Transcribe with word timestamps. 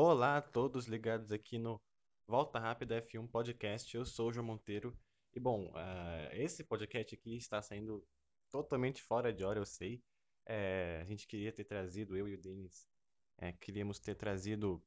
Olá 0.00 0.36
a 0.36 0.40
todos 0.40 0.86
ligados 0.86 1.32
aqui 1.32 1.58
no 1.58 1.82
Volta 2.24 2.60
Rápida 2.60 3.02
F1 3.02 3.26
Podcast. 3.26 3.96
Eu 3.96 4.06
sou 4.06 4.28
o 4.28 4.32
João 4.32 4.46
Monteiro. 4.46 4.96
E 5.34 5.40
bom, 5.40 5.72
uh, 5.72 6.34
esse 6.34 6.62
podcast 6.62 7.16
aqui 7.16 7.36
está 7.36 7.60
saindo 7.60 8.06
totalmente 8.48 9.02
fora 9.02 9.32
de 9.32 9.42
hora, 9.42 9.58
eu 9.58 9.66
sei. 9.66 10.00
É, 10.46 11.00
a 11.02 11.04
gente 11.04 11.26
queria 11.26 11.50
ter 11.50 11.64
trazido, 11.64 12.16
eu 12.16 12.28
e 12.28 12.34
o 12.34 12.40
Denis, 12.40 12.86
é, 13.38 13.50
queríamos 13.50 13.98
ter 13.98 14.14
trazido 14.14 14.80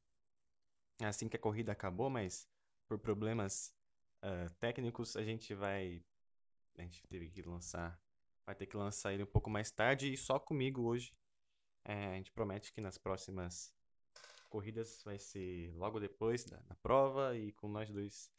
assim 1.01 1.27
que 1.27 1.35
a 1.35 1.41
corrida 1.41 1.73
acabou, 1.73 2.09
mas 2.09 2.47
por 2.87 2.97
problemas 2.97 3.75
uh, 4.23 4.49
técnicos 4.61 5.17
a 5.17 5.25
gente 5.25 5.53
vai. 5.53 6.01
A 6.77 6.83
gente 6.83 7.05
teve 7.09 7.29
que 7.29 7.41
lançar. 7.41 8.01
Vai 8.45 8.55
ter 8.55 8.65
que 8.65 8.77
lançar 8.77 9.13
ele 9.13 9.23
um 9.23 9.27
pouco 9.27 9.49
mais 9.49 9.71
tarde 9.71 10.13
e 10.13 10.15
só 10.15 10.39
comigo 10.39 10.83
hoje. 10.83 11.13
É, 11.83 12.13
a 12.13 12.15
gente 12.15 12.31
promete 12.31 12.71
que 12.71 12.79
nas 12.79 12.97
próximas 12.97 13.73
corridas 14.51 15.01
vai 15.03 15.17
ser 15.17 15.73
logo 15.75 15.99
depois 15.99 16.43
da, 16.43 16.57
da 16.57 16.75
prova 16.75 17.35
e 17.37 17.53
com 17.53 17.69
nós 17.69 17.89
dois 17.89 18.29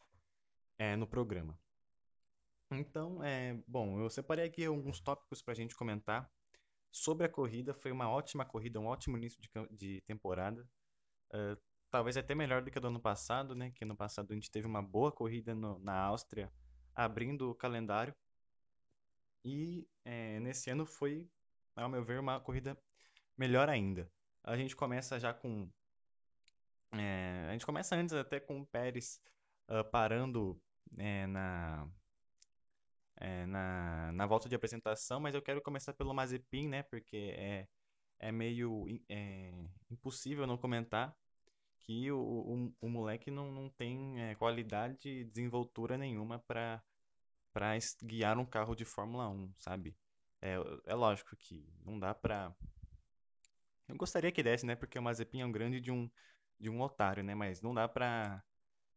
é, 0.78 0.95
no 0.95 1.06
programa. 1.06 1.59
Então, 2.70 3.23
é, 3.24 3.55
bom, 3.66 3.98
eu 4.00 4.09
separei 4.09 4.46
aqui 4.46 4.64
alguns 4.64 5.00
tópicos 5.00 5.42
para 5.42 5.52
a 5.52 5.56
gente 5.56 5.74
comentar 5.74 6.30
sobre 6.91 7.27
a 7.27 7.28
corrida. 7.28 7.74
Foi 7.74 7.91
uma 7.91 8.09
ótima 8.09 8.45
corrida, 8.45 8.78
um 8.78 8.86
ótimo 8.86 9.16
início 9.16 9.41
de, 9.41 9.48
de 9.70 10.00
temporada. 10.02 10.66
Uh, 11.34 11.56
talvez 11.91 12.16
até 12.16 12.34
melhor 12.34 12.62
do 12.62 12.70
que 12.70 12.78
a 12.78 12.80
do 12.80 12.88
ano 12.88 13.00
passado, 13.00 13.55
né? 13.55 13.70
Que 13.72 13.84
ano 13.84 13.97
passado 13.97 14.30
a 14.30 14.34
gente 14.34 14.50
teve 14.50 14.66
uma 14.66 14.83
boa 14.83 15.10
corrida 15.10 15.55
no, 15.55 15.78
na 15.80 15.98
Áustria, 15.98 16.50
abrindo 16.94 17.50
o 17.50 17.55
calendário. 17.55 18.14
E 19.44 19.86
é, 20.05 20.41
nesse 20.41 20.70
ano 20.70 20.86
foi, 20.86 21.28
ao 21.74 21.88
meu 21.88 22.05
ver, 22.05 22.20
uma 22.20 22.41
corrida 22.41 22.78
melhor 23.36 23.69
ainda. 23.69 24.10
A 24.44 24.56
gente 24.56 24.74
começa 24.77 25.19
já 25.19 25.33
com 25.34 25.70
é, 26.92 27.46
a 27.48 27.52
gente 27.52 27.66
começa 27.66 27.96
antes 27.96 28.14
até 28.14 28.38
com 28.41 28.60
o 28.60 28.66
Pérez 28.66 29.20
uh, 29.69 29.84
parando 29.91 30.61
é, 30.98 31.27
na, 31.27 31.89
é, 33.16 33.47
na, 33.47 34.12
na 34.12 34.27
volta 34.27 34.48
de 34.48 34.55
apresentação, 34.55 35.20
mas 35.20 35.34
eu 35.34 35.42
quero 35.42 35.62
começar 35.62 35.92
pelo 35.94 36.12
Mazepin, 36.14 36.69
né? 36.69 36.83
Porque 36.83 37.34
é, 37.36 37.66
é 38.19 38.33
meio 38.33 38.86
é, 39.08 39.53
impossível 39.91 40.47
não 40.47 40.58
comentar 40.58 41.14
que 41.81 42.11
o, 42.12 42.19
o, 42.19 42.75
o 42.81 42.89
moleque 42.89 43.31
não, 43.31 43.50
não 43.50 43.69
tem 43.70 44.20
é, 44.22 44.34
qualidade 44.34 45.09
e 45.09 45.25
desenvoltura 45.25 45.97
nenhuma 45.98 46.38
para 46.41 46.83
para 47.53 47.77
guiar 48.03 48.38
um 48.38 48.47
carro 48.47 48.75
de 48.75 48.84
Fórmula 48.84 49.28
1, 49.28 49.53
sabe? 49.59 49.94
É, 50.41 50.55
é 50.86 50.94
lógico 50.94 51.36
que 51.36 51.69
não 51.84 51.98
dá 51.98 52.14
para 52.14 52.55
eu 53.88 53.97
gostaria 53.97 54.33
que 54.33 54.42
desse, 54.42 54.64
né? 54.64 54.75
Porque 54.75 54.98
o 54.98 55.03
Mazepin 55.03 55.42
é 55.42 55.47
um 55.47 55.53
grande 55.53 55.81
de 55.81 55.91
um 55.91 56.11
de 56.62 56.70
um 56.70 56.80
otário, 56.80 57.24
né? 57.24 57.34
Mas 57.34 57.60
não 57.60 57.74
dá 57.74 57.88
pra 57.88 58.42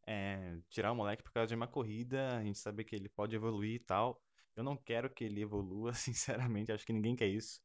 é, 0.06 0.60
tirar 0.70 0.92
o 0.92 0.96
moleque 0.96 1.24
por 1.24 1.32
causa 1.34 1.48
de 1.48 1.56
uma 1.56 1.68
corrida, 1.68 2.38
a 2.38 2.44
gente 2.44 2.60
sabe 2.60 2.86
que 2.86 2.96
ele 2.96 3.10
pode 3.10 3.36
evoluir 3.36 3.76
e 3.76 3.80
tal. 3.80 4.22
Eu 4.56 4.64
não 4.64 4.78
quero 4.78 5.10
que 5.10 5.24
ele 5.24 5.42
evolua, 5.42 5.92
sinceramente, 5.96 6.72
acho 6.72 6.86
que 6.86 6.94
ninguém 6.94 7.16
quer 7.16 7.28
isso. 7.28 7.60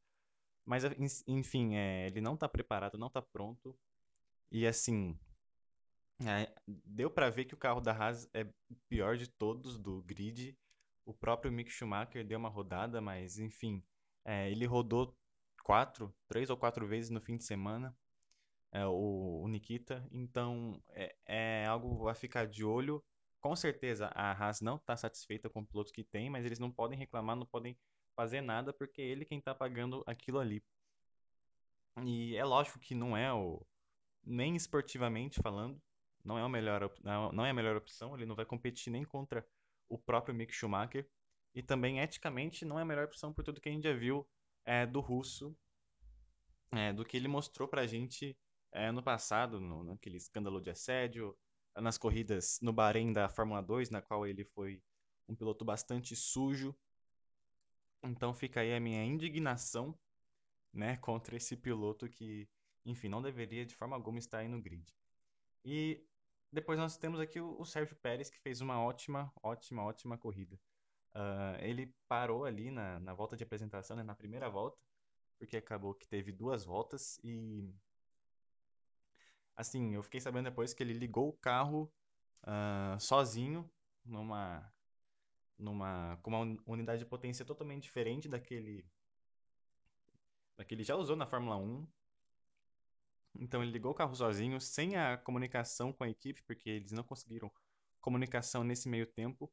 Mas, 0.64 0.84
enfim, 1.26 1.76
é, 1.76 2.06
ele 2.06 2.20
não 2.20 2.36
tá 2.36 2.48
preparado, 2.48 2.96
não 2.98 3.10
tá 3.10 3.20
pronto. 3.20 3.78
E 4.50 4.66
assim, 4.66 5.18
é, 6.26 6.50
deu 6.66 7.10
para 7.10 7.30
ver 7.30 7.44
que 7.44 7.54
o 7.54 7.58
carro 7.58 7.80
da 7.80 7.92
Haas 7.92 8.28
é 8.32 8.44
o 8.70 8.76
pior 8.88 9.16
de 9.16 9.28
todos 9.28 9.78
do 9.78 10.02
grid. 10.02 10.56
O 11.04 11.12
próprio 11.12 11.52
Mick 11.52 11.70
Schumacher 11.70 12.26
deu 12.26 12.38
uma 12.38 12.48
rodada, 12.48 13.00
mas 13.00 13.38
enfim, 13.38 13.82
é, 14.24 14.50
ele 14.50 14.64
rodou 14.66 15.16
quatro, 15.62 16.14
três 16.28 16.48
ou 16.50 16.56
quatro 16.56 16.86
vezes 16.86 17.10
no 17.10 17.20
fim 17.20 17.36
de 17.36 17.44
semana 17.44 17.94
é, 18.72 18.86
o, 18.86 19.42
o 19.42 19.48
Nikita. 19.48 20.06
Então 20.10 20.82
é, 20.90 21.14
é 21.26 21.66
algo 21.66 22.08
a 22.08 22.14
ficar 22.14 22.46
de 22.46 22.64
olho. 22.64 23.02
Com 23.40 23.56
certeza 23.56 24.10
a 24.14 24.32
Haas 24.32 24.60
não 24.60 24.76
está 24.76 24.96
satisfeita 24.96 25.48
com 25.48 25.60
o 25.60 25.66
piloto 25.66 25.92
que 25.92 26.04
tem, 26.04 26.28
mas 26.28 26.44
eles 26.44 26.58
não 26.58 26.70
podem 26.70 26.98
reclamar, 26.98 27.36
não 27.36 27.46
podem 27.46 27.76
fazer 28.14 28.40
nada 28.40 28.72
porque 28.72 29.00
é 29.00 29.06
ele 29.06 29.24
quem 29.24 29.38
está 29.38 29.54
pagando 29.54 30.02
aquilo 30.06 30.38
ali. 30.38 30.62
E 32.04 32.36
é 32.36 32.44
lógico 32.44 32.78
que 32.78 32.94
não 32.94 33.16
é 33.16 33.32
o 33.32 33.64
nem 34.22 34.54
esportivamente 34.54 35.40
falando, 35.42 35.80
não 36.22 36.38
é 36.38 36.42
a 36.42 36.48
melhor 36.48 36.92
não 37.02 37.44
é 37.44 37.50
a 37.50 37.54
melhor 37.54 37.76
opção, 37.76 38.14
ele 38.14 38.26
não 38.26 38.36
vai 38.36 38.44
competir 38.44 38.92
nem 38.92 39.04
contra 39.04 39.46
o 39.88 39.98
próprio 39.98 40.34
Mick 40.34 40.54
Schumacher 40.54 41.08
e 41.54 41.62
também 41.62 41.98
eticamente 41.98 42.64
não 42.64 42.78
é 42.78 42.82
a 42.82 42.84
melhor 42.84 43.06
opção 43.06 43.32
por 43.32 43.42
tudo 43.42 43.60
que 43.60 43.68
a 43.68 43.72
gente 43.72 43.84
já 43.84 43.92
viu 43.92 44.28
é, 44.64 44.86
do 44.86 45.00
russo, 45.00 45.56
é, 46.72 46.92
do 46.92 47.04
que 47.04 47.16
ele 47.16 47.26
mostrou 47.26 47.66
pra 47.66 47.86
gente 47.86 48.36
é, 48.72 48.90
no 48.90 49.02
passado, 49.02 49.60
no, 49.60 49.84
naquele 49.84 50.16
escândalo 50.16 50.60
de 50.60 50.70
assédio, 50.70 51.36
nas 51.76 51.98
corridas 51.98 52.58
no 52.60 52.72
Bahrein 52.72 53.12
da 53.12 53.28
Fórmula 53.28 53.62
2, 53.62 53.90
na 53.90 54.02
qual 54.02 54.26
ele 54.26 54.44
foi 54.44 54.82
um 55.28 55.34
piloto 55.34 55.64
bastante 55.64 56.14
sujo. 56.16 56.74
Então 58.02 58.34
fica 58.34 58.60
aí 58.60 58.74
a 58.74 58.80
minha 58.80 59.04
indignação 59.04 59.98
né, 60.72 60.96
contra 60.96 61.36
esse 61.36 61.56
piloto 61.56 62.08
que, 62.08 62.48
enfim, 62.84 63.08
não 63.08 63.22
deveria 63.22 63.64
de 63.66 63.74
forma 63.74 63.96
alguma 63.96 64.18
estar 64.18 64.38
aí 64.38 64.48
no 64.48 64.60
grid. 64.60 64.86
E 65.64 66.04
depois 66.52 66.78
nós 66.78 66.96
temos 66.96 67.20
aqui 67.20 67.40
o, 67.40 67.60
o 67.60 67.64
Sérgio 67.64 67.96
Pérez, 67.96 68.30
que 68.30 68.40
fez 68.40 68.60
uma 68.60 68.82
ótima, 68.82 69.32
ótima, 69.42 69.84
ótima 69.84 70.18
corrida. 70.18 70.58
Uh, 71.14 71.58
ele 71.60 71.94
parou 72.08 72.44
ali 72.44 72.70
na, 72.70 73.00
na 73.00 73.14
volta 73.14 73.36
de 73.36 73.42
apresentação, 73.42 73.96
né, 73.96 74.02
na 74.02 74.14
primeira 74.14 74.48
volta, 74.48 74.78
porque 75.38 75.56
acabou 75.56 75.94
que 75.94 76.06
teve 76.06 76.32
duas 76.32 76.64
voltas 76.64 77.18
e 77.22 77.68
Assim, 79.60 79.94
eu 79.94 80.02
fiquei 80.02 80.18
sabendo 80.22 80.44
depois 80.44 80.72
que 80.72 80.82
ele 80.82 80.94
ligou 80.94 81.28
o 81.28 81.34
carro 81.34 81.92
uh, 82.44 82.98
sozinho 82.98 83.70
numa 84.02 84.72
numa 85.58 86.18
com 86.22 86.30
uma 86.30 86.58
unidade 86.64 87.00
de 87.00 87.04
potência 87.04 87.44
totalmente 87.44 87.82
diferente 87.82 88.26
daquele 88.26 88.86
daquele 90.56 90.82
já 90.82 90.96
usou 90.96 91.14
na 91.14 91.26
Fórmula 91.26 91.58
1. 91.58 91.86
Então 93.38 93.62
ele 93.62 93.70
ligou 93.70 93.92
o 93.92 93.94
carro 93.94 94.14
sozinho, 94.14 94.58
sem 94.58 94.96
a 94.96 95.18
comunicação 95.18 95.92
com 95.92 96.04
a 96.04 96.08
equipe, 96.08 96.42
porque 96.44 96.70
eles 96.70 96.92
não 96.92 97.04
conseguiram 97.04 97.52
comunicação 98.00 98.64
nesse 98.64 98.88
meio 98.88 99.06
tempo. 99.06 99.52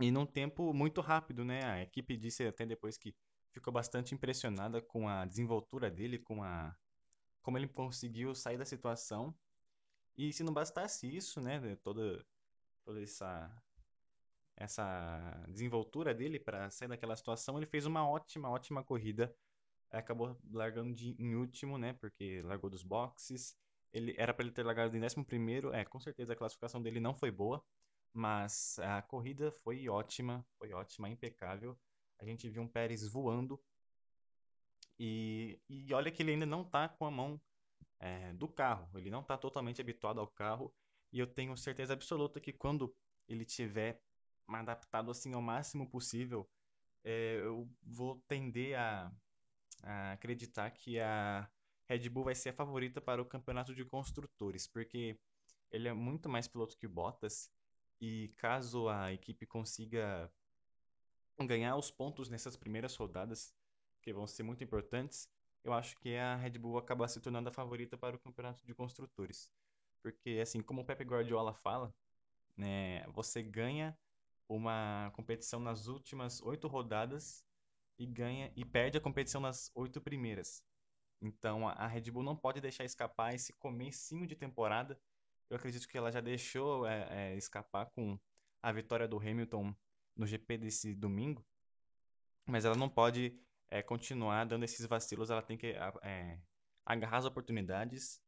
E 0.00 0.12
num 0.12 0.24
tempo 0.24 0.72
muito 0.72 1.00
rápido, 1.00 1.44
né? 1.44 1.64
A 1.64 1.82
equipe 1.82 2.16
disse 2.16 2.46
até 2.46 2.64
depois 2.64 2.96
que 2.96 3.12
ficou 3.50 3.72
bastante 3.72 4.14
impressionada 4.14 4.80
com 4.80 5.08
a 5.08 5.24
desenvoltura 5.24 5.90
dele, 5.90 6.16
com 6.16 6.44
a 6.44 6.76
como 7.44 7.58
ele 7.58 7.68
conseguiu 7.68 8.34
sair 8.34 8.58
da 8.58 8.64
situação. 8.64 9.32
E 10.16 10.32
se 10.32 10.42
não 10.42 10.52
bastasse 10.52 11.06
isso, 11.14 11.40
né, 11.40 11.76
toda, 11.84 12.24
toda 12.84 13.02
essa, 13.02 13.62
essa 14.56 15.44
desenvoltura 15.48 16.14
dele 16.14 16.40
para 16.40 16.70
sair 16.70 16.88
daquela 16.88 17.16
situação, 17.16 17.58
ele 17.58 17.66
fez 17.66 17.86
uma 17.86 18.08
ótima, 18.08 18.48
ótima 18.48 18.82
corrida. 18.82 19.32
Acabou 19.90 20.36
largando 20.50 20.94
de, 20.94 21.14
em 21.18 21.34
último, 21.36 21.78
né, 21.78 21.92
porque 21.92 22.42
largou 22.42 22.70
dos 22.70 22.82
boxes. 22.82 23.56
Ele 23.92 24.14
era 24.18 24.32
para 24.32 24.44
ele 24.44 24.54
ter 24.54 24.64
largado 24.64 24.96
em 24.96 25.00
décimo 25.00 25.24
primeiro. 25.24 25.72
É, 25.72 25.84
com 25.84 26.00
certeza 26.00 26.32
a 26.32 26.36
classificação 26.36 26.82
dele 26.82 26.98
não 26.98 27.14
foi 27.14 27.30
boa, 27.30 27.62
mas 28.12 28.78
a 28.80 29.02
corrida 29.02 29.52
foi 29.62 29.86
ótima, 29.88 30.44
foi 30.58 30.72
ótima, 30.72 31.10
impecável. 31.10 31.78
A 32.18 32.24
gente 32.24 32.48
viu 32.48 32.62
um 32.62 32.68
Pérez 32.68 33.06
voando 33.06 33.60
e, 34.98 35.60
e 35.68 35.92
olha 35.92 36.10
que 36.10 36.22
ele 36.22 36.32
ainda 36.32 36.46
não 36.46 36.62
está 36.62 36.88
com 36.88 37.04
a 37.06 37.10
mão 37.10 37.40
é, 38.00 38.32
do 38.34 38.48
carro, 38.48 38.88
ele 38.98 39.10
não 39.10 39.20
está 39.20 39.36
totalmente 39.36 39.80
habituado 39.80 40.20
ao 40.20 40.26
carro. 40.28 40.72
E 41.12 41.18
eu 41.18 41.26
tenho 41.26 41.56
certeza 41.56 41.92
absoluta 41.92 42.40
que 42.40 42.52
quando 42.52 42.94
ele 43.28 43.44
tiver 43.44 44.00
adaptado 44.48 45.10
assim 45.10 45.32
ao 45.32 45.42
máximo 45.42 45.88
possível, 45.88 46.48
é, 47.04 47.36
eu 47.40 47.68
vou 47.82 48.20
tender 48.26 48.78
a, 48.78 49.12
a 49.82 50.12
acreditar 50.12 50.70
que 50.70 50.98
a 50.98 51.48
Red 51.88 52.08
Bull 52.08 52.24
vai 52.24 52.34
ser 52.34 52.50
a 52.50 52.54
favorita 52.54 53.00
para 53.00 53.22
o 53.22 53.26
campeonato 53.26 53.74
de 53.74 53.84
construtores, 53.84 54.66
porque 54.66 55.18
ele 55.70 55.88
é 55.88 55.92
muito 55.92 56.28
mais 56.28 56.48
piloto 56.48 56.76
que 56.76 56.86
o 56.86 56.90
Bottas. 56.90 57.50
E 58.00 58.28
caso 58.36 58.88
a 58.88 59.12
equipe 59.12 59.46
consiga 59.46 60.30
ganhar 61.46 61.76
os 61.76 61.90
pontos 61.90 62.28
nessas 62.28 62.56
primeiras 62.56 62.94
rodadas, 62.96 63.54
que 64.04 64.12
vão 64.12 64.26
ser 64.26 64.42
muito 64.42 64.62
importantes, 64.62 65.28
eu 65.64 65.72
acho 65.72 65.96
que 65.98 66.14
a 66.16 66.36
Red 66.36 66.58
Bull 66.58 66.76
acaba 66.76 67.08
se 67.08 67.20
tornando 67.20 67.48
a 67.48 67.52
favorita 67.52 67.96
para 67.96 68.14
o 68.14 68.18
campeonato 68.18 68.64
de 68.66 68.74
construtores. 68.74 69.50
Porque, 70.02 70.38
assim, 70.42 70.60
como 70.60 70.82
o 70.82 70.84
Pepe 70.84 71.04
Guardiola 71.04 71.54
fala, 71.54 71.92
né, 72.54 73.06
você 73.08 73.42
ganha 73.42 73.96
uma 74.46 75.10
competição 75.14 75.58
nas 75.58 75.86
últimas 75.86 76.42
oito 76.42 76.68
rodadas 76.68 77.42
e 77.98 78.06
ganha 78.06 78.52
e 78.54 78.64
perde 78.64 78.98
a 78.98 79.00
competição 79.00 79.40
nas 79.40 79.70
oito 79.74 80.00
primeiras. 80.02 80.62
Então 81.22 81.66
a 81.66 81.86
Red 81.86 82.10
Bull 82.10 82.22
não 82.22 82.36
pode 82.36 82.60
deixar 82.60 82.84
escapar 82.84 83.34
esse 83.34 83.54
comecinho 83.54 84.26
de 84.26 84.36
temporada. 84.36 85.00
Eu 85.48 85.56
acredito 85.56 85.88
que 85.88 85.96
ela 85.96 86.12
já 86.12 86.20
deixou 86.20 86.86
é, 86.86 87.32
é, 87.32 87.36
escapar 87.36 87.86
com 87.86 88.18
a 88.62 88.70
vitória 88.70 89.08
do 89.08 89.18
Hamilton 89.18 89.74
no 90.14 90.26
GP 90.26 90.58
desse 90.58 90.94
domingo, 90.94 91.44
mas 92.46 92.64
ela 92.64 92.76
não 92.76 92.88
pode 92.88 93.38
é, 93.70 93.82
continuar 93.82 94.44
dando 94.46 94.64
esses 94.64 94.86
vacilos, 94.86 95.30
ela 95.30 95.42
tem 95.42 95.56
que 95.58 95.68
é, 96.02 96.38
agarrar 96.86 97.18
as 97.18 97.24
oportunidades 97.26 98.20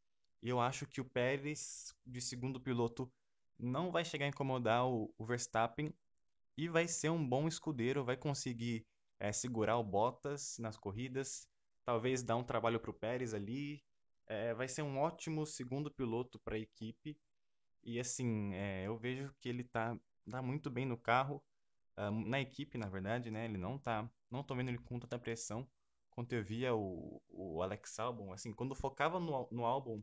E 0.43 0.49
eu 0.49 0.61
acho 0.61 0.87
que 0.87 1.00
o 1.00 1.05
Pérez, 1.05 1.94
de 2.06 2.21
segundo 2.21 2.61
piloto, 2.61 3.11
não 3.59 3.91
vai 3.93 4.05
chegar 4.05 4.27
a 4.27 4.29
incomodar 4.29 4.87
o, 4.87 5.12
o 5.19 5.27
Verstappen 5.27 5.93
e 6.56 6.69
vai 6.69 6.88
ser 6.88 7.11
um 7.11 7.27
bom 7.27 7.49
escudeiro, 7.49 8.05
vai 8.05 8.17
conseguir 8.17 8.87
é, 9.19 9.33
segurar 9.33 9.79
o 9.79 9.85
Bottas 9.85 10.59
nas 10.59 10.77
corridas, 10.77 11.49
talvez 11.85 12.23
dar 12.23 12.37
um 12.37 12.44
trabalho 12.44 12.81
para 12.81 12.91
o 12.91 12.94
Pérez 12.94 13.35
ali. 13.35 13.83
É, 14.27 14.55
vai 14.55 14.69
ser 14.69 14.83
um 14.83 14.99
ótimo 14.99 15.47
segundo 15.47 15.91
piloto 15.91 16.38
para 16.41 16.56
a 16.56 16.59
equipe. 16.59 17.17
E 17.85 18.00
assim, 18.00 18.55
é, 18.55 18.87
eu 18.87 18.99
vejo 18.99 19.35
que 19.41 19.49
ele 19.49 19.65
tá, 19.65 19.99
tá 20.31 20.43
muito 20.43 20.71
bem 20.71 20.85
no 20.87 20.97
carro, 20.99 21.43
ah, 21.97 22.11
na 22.11 22.41
equipe, 22.41 22.79
na 22.79 22.88
verdade, 22.88 23.31
né? 23.31 23.44
Ele 23.47 23.59
não 23.59 23.79
tá, 23.79 24.11
não 24.31 24.43
tô 24.43 24.55
vendo 24.55 24.69
ele 24.69 24.78
com 24.78 24.99
tanta 24.99 25.19
pressão 25.19 25.69
quanto 26.11 26.32
eu 26.32 26.43
via 26.43 26.75
o, 26.75 27.23
o 27.28 27.62
Alex 27.62 27.99
Albon. 27.99 28.32
Assim, 28.32 28.52
quando 28.52 28.75
focava 28.75 29.20
no, 29.20 29.49
no 29.50 29.67
Albon 29.67 30.02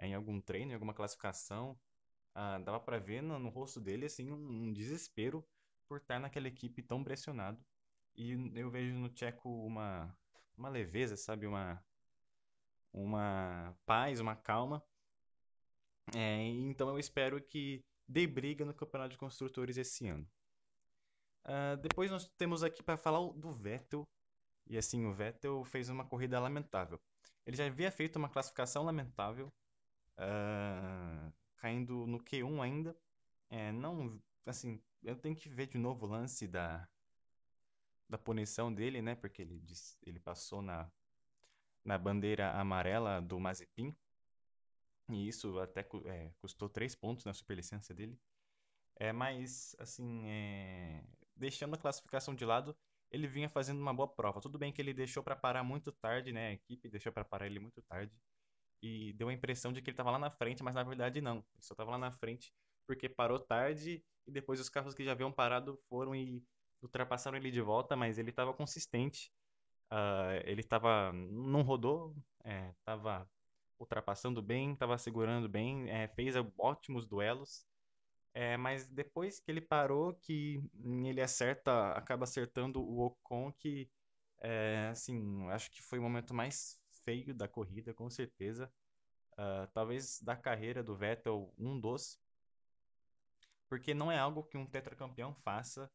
em 0.00 0.14
algum 0.14 0.40
treino, 0.40 0.72
em 0.72 0.74
alguma 0.74 0.92
classificação, 0.92 1.78
ah, 2.34 2.58
dava 2.58 2.80
para 2.80 2.98
ver 2.98 3.22
no, 3.22 3.38
no, 3.38 3.48
rosto 3.48 3.80
dele 3.80 4.06
assim 4.06 4.30
um, 4.32 4.66
um, 4.66 4.72
desespero 4.72 5.46
por 5.86 5.98
estar 5.98 6.18
naquela 6.18 6.48
equipe 6.48 6.82
tão 6.82 7.04
pressionado. 7.04 7.64
E 8.16 8.32
eu 8.54 8.70
vejo 8.70 8.94
no 8.94 9.08
Tcheco 9.08 9.48
uma 9.64 10.14
uma 10.56 10.68
leveza, 10.68 11.16
sabe, 11.16 11.46
uma 11.46 11.82
uma 12.92 13.76
paz, 13.86 14.20
uma 14.20 14.36
calma. 14.36 14.82
É, 16.14 16.42
então 16.42 16.88
eu 16.88 16.98
espero 16.98 17.40
que 17.42 17.84
dê 18.08 18.26
briga 18.26 18.64
no 18.64 18.74
Campeonato 18.74 19.10
de 19.10 19.18
Construtores 19.18 19.76
esse 19.76 20.08
ano. 20.08 20.28
Uh, 21.44 21.76
depois 21.78 22.10
nós 22.10 22.28
temos 22.38 22.62
aqui 22.62 22.82
para 22.82 22.96
falar 22.96 23.20
do 23.32 23.52
Vettel. 23.52 24.06
E 24.66 24.78
assim, 24.78 25.04
o 25.06 25.12
Vettel 25.12 25.64
fez 25.64 25.88
uma 25.88 26.04
corrida 26.04 26.40
lamentável. 26.40 26.98
Ele 27.46 27.56
já 27.56 27.66
havia 27.66 27.90
feito 27.90 28.16
uma 28.16 28.28
classificação 28.28 28.84
lamentável, 28.84 29.52
uh, 30.18 31.32
caindo 31.56 32.06
no 32.06 32.18
Q1 32.18 32.62
ainda. 32.62 32.96
É, 33.50 33.70
não, 33.72 34.20
assim, 34.46 34.80
eu 35.02 35.16
tenho 35.16 35.36
que 35.36 35.48
ver 35.48 35.66
de 35.66 35.78
novo 35.78 36.06
o 36.06 36.08
lance 36.08 36.48
da, 36.48 36.88
da 38.08 38.16
punição 38.18 38.72
dele, 38.72 39.02
né? 39.02 39.14
Porque 39.14 39.42
ele, 39.42 39.62
ele 40.02 40.18
passou 40.18 40.62
na, 40.62 40.90
na 41.84 41.98
bandeira 41.98 42.52
amarela 42.52 43.20
do 43.20 43.38
Mazepin. 43.38 43.94
E 45.10 45.28
isso 45.28 45.58
até 45.58 45.86
é, 46.06 46.32
custou 46.38 46.68
três 46.68 46.94
pontos 46.94 47.24
na 47.26 47.34
superlicença 47.34 47.92
dele. 47.92 48.18
É, 48.96 49.12
mas, 49.12 49.76
assim, 49.78 50.26
é... 50.26 51.04
deixando 51.36 51.74
a 51.74 51.78
classificação 51.78 52.34
de 52.34 52.44
lado, 52.44 52.76
ele 53.10 53.26
vinha 53.26 53.48
fazendo 53.48 53.80
uma 53.80 53.94
boa 53.94 54.08
prova. 54.08 54.40
Tudo 54.40 54.58
bem 54.58 54.72
que 54.72 54.80
ele 54.82 54.92
deixou 54.92 55.22
para 55.22 55.36
parar 55.36 55.62
muito 55.62 55.92
tarde, 55.92 56.32
né? 56.32 56.48
A 56.48 56.52
equipe 56.52 56.88
deixou 56.88 57.12
para 57.12 57.24
parar 57.24 57.46
ele 57.46 57.60
muito 57.60 57.80
tarde. 57.82 58.12
E 58.82 59.12
deu 59.14 59.28
a 59.28 59.32
impressão 59.32 59.72
de 59.72 59.80
que 59.80 59.90
ele 59.90 59.94
estava 59.94 60.10
lá 60.10 60.18
na 60.18 60.30
frente, 60.30 60.62
mas 60.62 60.74
na 60.74 60.82
verdade 60.82 61.20
não. 61.20 61.36
Ele 61.36 61.62
só 61.62 61.74
estava 61.74 61.92
lá 61.92 61.98
na 61.98 62.12
frente 62.12 62.52
porque 62.86 63.08
parou 63.08 63.38
tarde 63.38 64.04
e 64.26 64.30
depois 64.30 64.60
os 64.60 64.68
carros 64.68 64.94
que 64.94 65.04
já 65.04 65.12
haviam 65.12 65.32
parado 65.32 65.78
foram 65.88 66.14
e 66.14 66.44
ultrapassaram 66.82 67.38
ele 67.38 67.50
de 67.50 67.60
volta, 67.60 67.96
mas 67.96 68.18
ele 68.18 68.30
estava 68.30 68.52
consistente. 68.52 69.32
Uh, 69.90 70.40
ele 70.44 70.60
estava. 70.60 71.12
não 71.12 71.62
rodou, 71.62 72.14
estava 72.78 73.22
é, 73.22 73.26
ultrapassando 73.78 74.42
bem, 74.42 74.72
estava 74.72 74.98
segurando 74.98 75.48
bem, 75.48 75.88
é, 75.90 76.08
fez 76.08 76.34
ótimos 76.58 77.06
duelos. 77.06 77.66
É, 78.34 78.56
mas 78.56 78.86
depois 78.88 79.38
que 79.40 79.50
ele 79.50 79.60
parou, 79.60 80.14
que 80.14 80.60
ele 81.04 81.20
acerta, 81.20 81.92
acaba 81.92 82.24
acertando 82.24 82.82
o 82.82 83.06
Ocon, 83.06 83.52
que 83.52 83.88
é, 84.40 84.88
assim, 84.90 85.48
acho 85.50 85.70
que 85.70 85.82
foi 85.82 85.98
o 85.98 86.02
momento 86.02 86.34
mais 86.34 86.78
feio 87.04 87.34
da 87.34 87.46
corrida, 87.48 87.94
com 87.94 88.10
certeza. 88.10 88.70
Uh, 89.32 89.66
talvez 89.72 90.20
da 90.22 90.36
carreira 90.36 90.82
do 90.82 90.96
Vettel, 90.96 91.52
um 91.58 91.78
dos. 91.80 92.18
Porque 93.68 93.92
não 93.94 94.10
é 94.10 94.18
algo 94.18 94.44
que 94.44 94.56
um 94.56 94.66
tetracampeão 94.66 95.34
faça, 95.34 95.90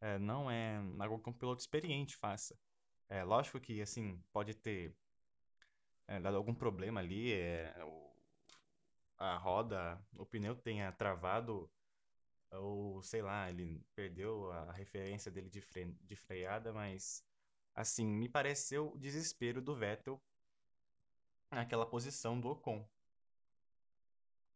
é, 0.00 0.18
não 0.18 0.50
é 0.50 0.78
algo 1.00 1.20
que 1.20 1.30
um 1.30 1.32
piloto 1.32 1.60
experiente 1.60 2.16
faça. 2.16 2.58
É 3.08 3.24
lógico 3.24 3.60
que, 3.60 3.80
assim, 3.82 4.22
pode 4.32 4.54
ter 4.54 4.94
é, 6.06 6.20
dado 6.20 6.36
algum 6.36 6.54
problema 6.54 7.00
ali, 7.00 7.32
é, 7.32 7.74
o, 7.84 8.12
a 9.18 9.36
roda, 9.36 10.00
o 10.16 10.24
pneu 10.26 10.56
tenha 10.56 10.92
travado 10.92 11.70
ou 12.52 13.02
sei 13.02 13.22
lá, 13.22 13.50
ele 13.50 13.84
perdeu 13.94 14.50
a 14.52 14.72
referência 14.72 15.30
dele 15.30 15.48
de, 15.50 15.60
fre 15.60 15.86
de 16.02 16.16
freada, 16.16 16.72
mas 16.72 17.24
assim, 17.74 18.06
me 18.06 18.28
pareceu 18.28 18.92
o 18.92 18.98
desespero 18.98 19.60
do 19.62 19.74
Vettel 19.74 20.20
naquela 21.50 21.86
posição 21.86 22.40
do 22.40 22.48
Ocon. 22.48 22.86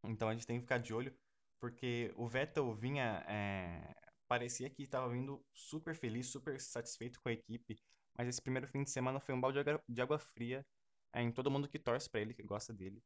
Então 0.04 0.28
a 0.28 0.32
gente 0.32 0.46
tem 0.46 0.56
que 0.56 0.62
ficar 0.62 0.78
de 0.78 0.92
olho, 0.92 1.14
porque 1.60 2.12
o 2.16 2.26
Vettel 2.26 2.74
vinha, 2.74 3.24
é, 3.28 3.94
parecia 4.26 4.68
que 4.68 4.82
estava 4.82 5.08
vindo 5.08 5.44
super 5.54 5.94
feliz, 5.94 6.26
super 6.28 6.60
satisfeito 6.60 7.20
com 7.20 7.28
a 7.28 7.32
equipe, 7.32 7.78
mas 8.16 8.28
esse 8.28 8.42
primeiro 8.42 8.66
fim 8.68 8.82
de 8.82 8.90
semana 8.90 9.20
foi 9.20 9.34
um 9.34 9.40
balde 9.40 9.58
de 9.88 10.02
água 10.02 10.18
fria 10.18 10.66
é, 11.12 11.22
em 11.22 11.30
todo 11.32 11.50
mundo 11.50 11.68
que 11.68 11.78
torce 11.78 12.08
para 12.10 12.20
ele, 12.20 12.34
que 12.34 12.42
gosta 12.42 12.72
dele. 12.72 13.02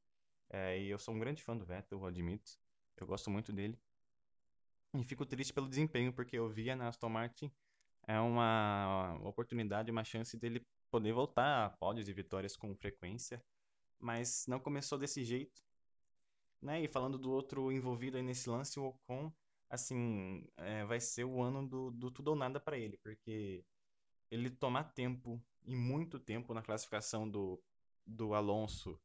É, 0.49 0.79
e 0.79 0.89
eu 0.89 0.99
sou 0.99 1.15
um 1.15 1.19
grande 1.19 1.43
fã 1.43 1.57
do 1.57 1.65
Vettel, 1.67 2.05
admito. 2.07 2.53
Eu 2.97 3.07
gosto 3.07 3.31
muito 3.31 3.53
dele. 3.53 3.79
E 5.01 5.05
fico 5.05 5.27
triste 5.27 5.53
pelo 5.53 5.69
desempenho, 5.69 6.13
porque 6.13 6.39
eu 6.39 6.49
via 6.49 6.75
na 6.75 6.89
Aston 6.89 7.09
Martin 7.09 7.53
é 8.07 8.19
uma 8.21 9.19
oportunidade, 9.25 9.91
uma 9.91 10.05
chance 10.05 10.37
dele 10.37 10.65
poder 10.91 11.13
voltar 11.13 11.67
a 11.67 11.71
pódios 11.71 12.09
e 12.09 12.13
vitórias 12.13 12.57
com 12.57 12.75
frequência, 12.75 13.43
mas 13.99 14.47
não 14.47 14.61
começou 14.61 14.99
desse 14.99 15.25
jeito. 15.25 15.61
Né? 16.63 16.83
E 16.83 16.89
falando 16.89 17.19
do 17.19 17.31
outro 17.31 17.73
envolvido 17.73 18.17
aí 18.17 18.23
nesse 18.23 18.49
lance, 18.49 18.79
o 18.79 18.87
Ocon, 18.87 19.33
assim, 19.69 20.47
é, 20.57 20.85
vai 20.85 21.01
ser 21.01 21.25
o 21.25 21.43
ano 21.43 21.67
do, 21.67 21.91
do 21.91 22.11
tudo 22.11 22.29
ou 22.29 22.37
nada 22.37 22.61
para 22.61 22.79
ele, 22.79 22.97
porque 22.99 23.65
ele 24.31 24.51
tomar 24.51 24.85
tempo, 24.85 25.43
e 25.65 25.75
muito 25.75 26.19
tempo 26.19 26.55
na 26.55 26.63
classificação 26.63 27.29
do, 27.29 27.61
do 28.07 28.35
Alonso, 28.35 28.99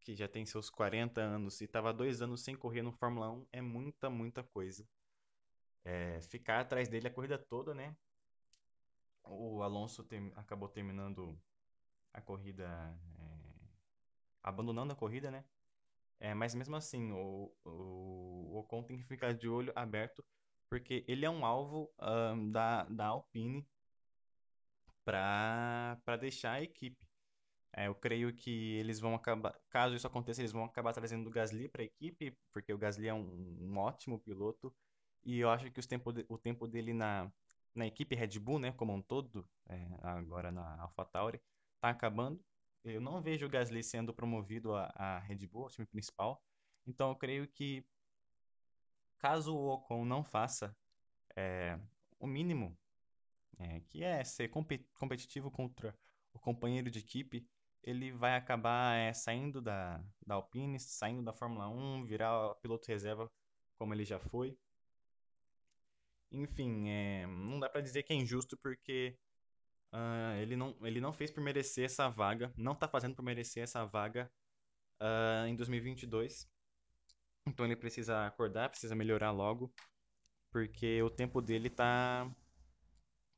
que 0.00 0.14
já 0.14 0.28
tem 0.28 0.46
seus 0.46 0.70
40 0.70 1.20
anos 1.20 1.60
e 1.60 1.64
estava 1.64 1.92
dois 1.92 2.22
anos 2.22 2.42
sem 2.42 2.54
correr 2.54 2.82
no 2.82 2.92
Fórmula 2.92 3.30
1, 3.30 3.46
é 3.52 3.60
muita, 3.60 4.08
muita 4.08 4.42
coisa 4.44 4.88
é, 5.84 6.20
ficar 6.22 6.60
atrás 6.60 6.88
dele 6.88 7.08
a 7.08 7.10
corrida 7.10 7.38
toda, 7.38 7.74
né? 7.74 7.96
O 9.24 9.62
Alonso 9.62 10.02
tem, 10.04 10.32
acabou 10.36 10.68
terminando 10.68 11.38
a 12.12 12.20
corrida, 12.20 12.64
é, 13.18 13.68
abandonando 14.42 14.92
a 14.92 14.96
corrida, 14.96 15.30
né? 15.30 15.44
É, 16.20 16.34
mas 16.34 16.54
mesmo 16.54 16.76
assim, 16.76 17.12
o, 17.12 17.52
o, 17.64 17.70
o 18.52 18.58
Ocon 18.58 18.82
tem 18.82 18.96
que 18.98 19.04
ficar 19.04 19.34
de 19.34 19.48
olho 19.48 19.72
aberto, 19.76 20.24
porque 20.68 21.04
ele 21.06 21.24
é 21.24 21.30
um 21.30 21.44
alvo 21.44 21.92
um, 22.00 22.50
da, 22.50 22.84
da 22.84 23.06
Alpine 23.06 23.66
para 25.04 26.16
deixar 26.20 26.52
a 26.54 26.62
equipe. 26.62 27.06
É, 27.72 27.86
eu 27.86 27.94
creio 27.94 28.34
que 28.34 28.74
eles 28.76 28.98
vão 28.98 29.14
acabar, 29.14 29.54
caso 29.70 29.94
isso 29.94 30.06
aconteça, 30.06 30.40
eles 30.40 30.52
vão 30.52 30.64
acabar 30.64 30.92
trazendo 30.92 31.28
o 31.28 31.30
Gasly 31.30 31.68
para 31.68 31.82
a 31.82 31.84
equipe, 31.84 32.36
porque 32.52 32.72
o 32.72 32.78
Gasly 32.78 33.08
é 33.08 33.14
um, 33.14 33.58
um 33.60 33.78
ótimo 33.78 34.18
piloto 34.18 34.74
e 35.28 35.40
eu 35.40 35.50
acho 35.50 35.70
que 35.70 35.86
tempo 35.86 36.10
de, 36.10 36.24
o 36.26 36.38
tempo 36.38 36.66
dele 36.66 36.94
na, 36.94 37.30
na 37.74 37.86
equipe 37.86 38.16
Red 38.16 38.38
Bull, 38.38 38.58
né, 38.58 38.72
como 38.72 38.94
um 38.94 39.02
todo, 39.02 39.46
é, 39.68 39.86
agora 40.02 40.50
na 40.50 40.80
AlphaTauri, 40.80 41.38
tá 41.82 41.90
acabando. 41.90 42.42
Eu 42.82 42.98
não 42.98 43.20
vejo 43.20 43.44
o 43.44 43.48
Gasly 43.50 43.82
sendo 43.84 44.14
promovido 44.14 44.74
a, 44.74 44.90
a 44.94 45.18
Red 45.18 45.46
Bull, 45.46 45.64
ao 45.64 45.68
time 45.68 45.86
principal. 45.86 46.42
Então 46.86 47.10
eu 47.10 47.16
creio 47.16 47.46
que 47.46 47.84
caso 49.18 49.54
o 49.54 49.68
Ocon 49.68 50.02
não 50.06 50.24
faça 50.24 50.74
é, 51.36 51.78
o 52.18 52.26
mínimo, 52.26 52.74
é, 53.58 53.80
que 53.80 54.02
é 54.02 54.24
ser 54.24 54.48
competitivo 54.48 55.50
contra 55.50 55.94
o 56.32 56.38
companheiro 56.38 56.90
de 56.90 57.00
equipe, 57.00 57.46
ele 57.82 58.12
vai 58.12 58.34
acabar 58.34 58.96
é, 58.96 59.12
saindo 59.12 59.60
da, 59.60 60.02
da 60.26 60.36
Alpine, 60.36 60.80
saindo 60.80 61.22
da 61.22 61.34
Fórmula 61.34 61.68
1, 61.68 62.06
virar 62.06 62.54
piloto 62.62 62.88
reserva 62.88 63.30
como 63.76 63.92
ele 63.92 64.06
já 64.06 64.18
foi. 64.18 64.56
Enfim, 66.30 66.88
é, 66.90 67.26
não 67.26 67.58
dá 67.58 67.68
para 67.68 67.80
dizer 67.80 68.02
que 68.02 68.12
é 68.12 68.16
injusto 68.16 68.56
porque 68.58 69.16
uh, 69.92 70.36
ele, 70.40 70.56
não, 70.56 70.76
ele 70.82 71.00
não 71.00 71.12
fez 71.12 71.30
por 71.30 71.42
merecer 71.42 71.84
essa 71.86 72.08
vaga, 72.08 72.52
não 72.56 72.74
tá 72.74 72.88
fazendo 72.88 73.14
por 73.14 73.22
merecer 73.22 73.62
essa 73.62 73.84
vaga 73.84 74.30
uh, 75.00 75.46
em 75.46 75.56
2022. 75.56 76.48
Então 77.46 77.64
ele 77.64 77.76
precisa 77.76 78.26
acordar, 78.26 78.68
precisa 78.68 78.94
melhorar 78.94 79.30
logo, 79.30 79.72
porque 80.50 81.02
o 81.02 81.10
tempo 81.10 81.40
dele 81.40 81.70
tá, 81.70 82.30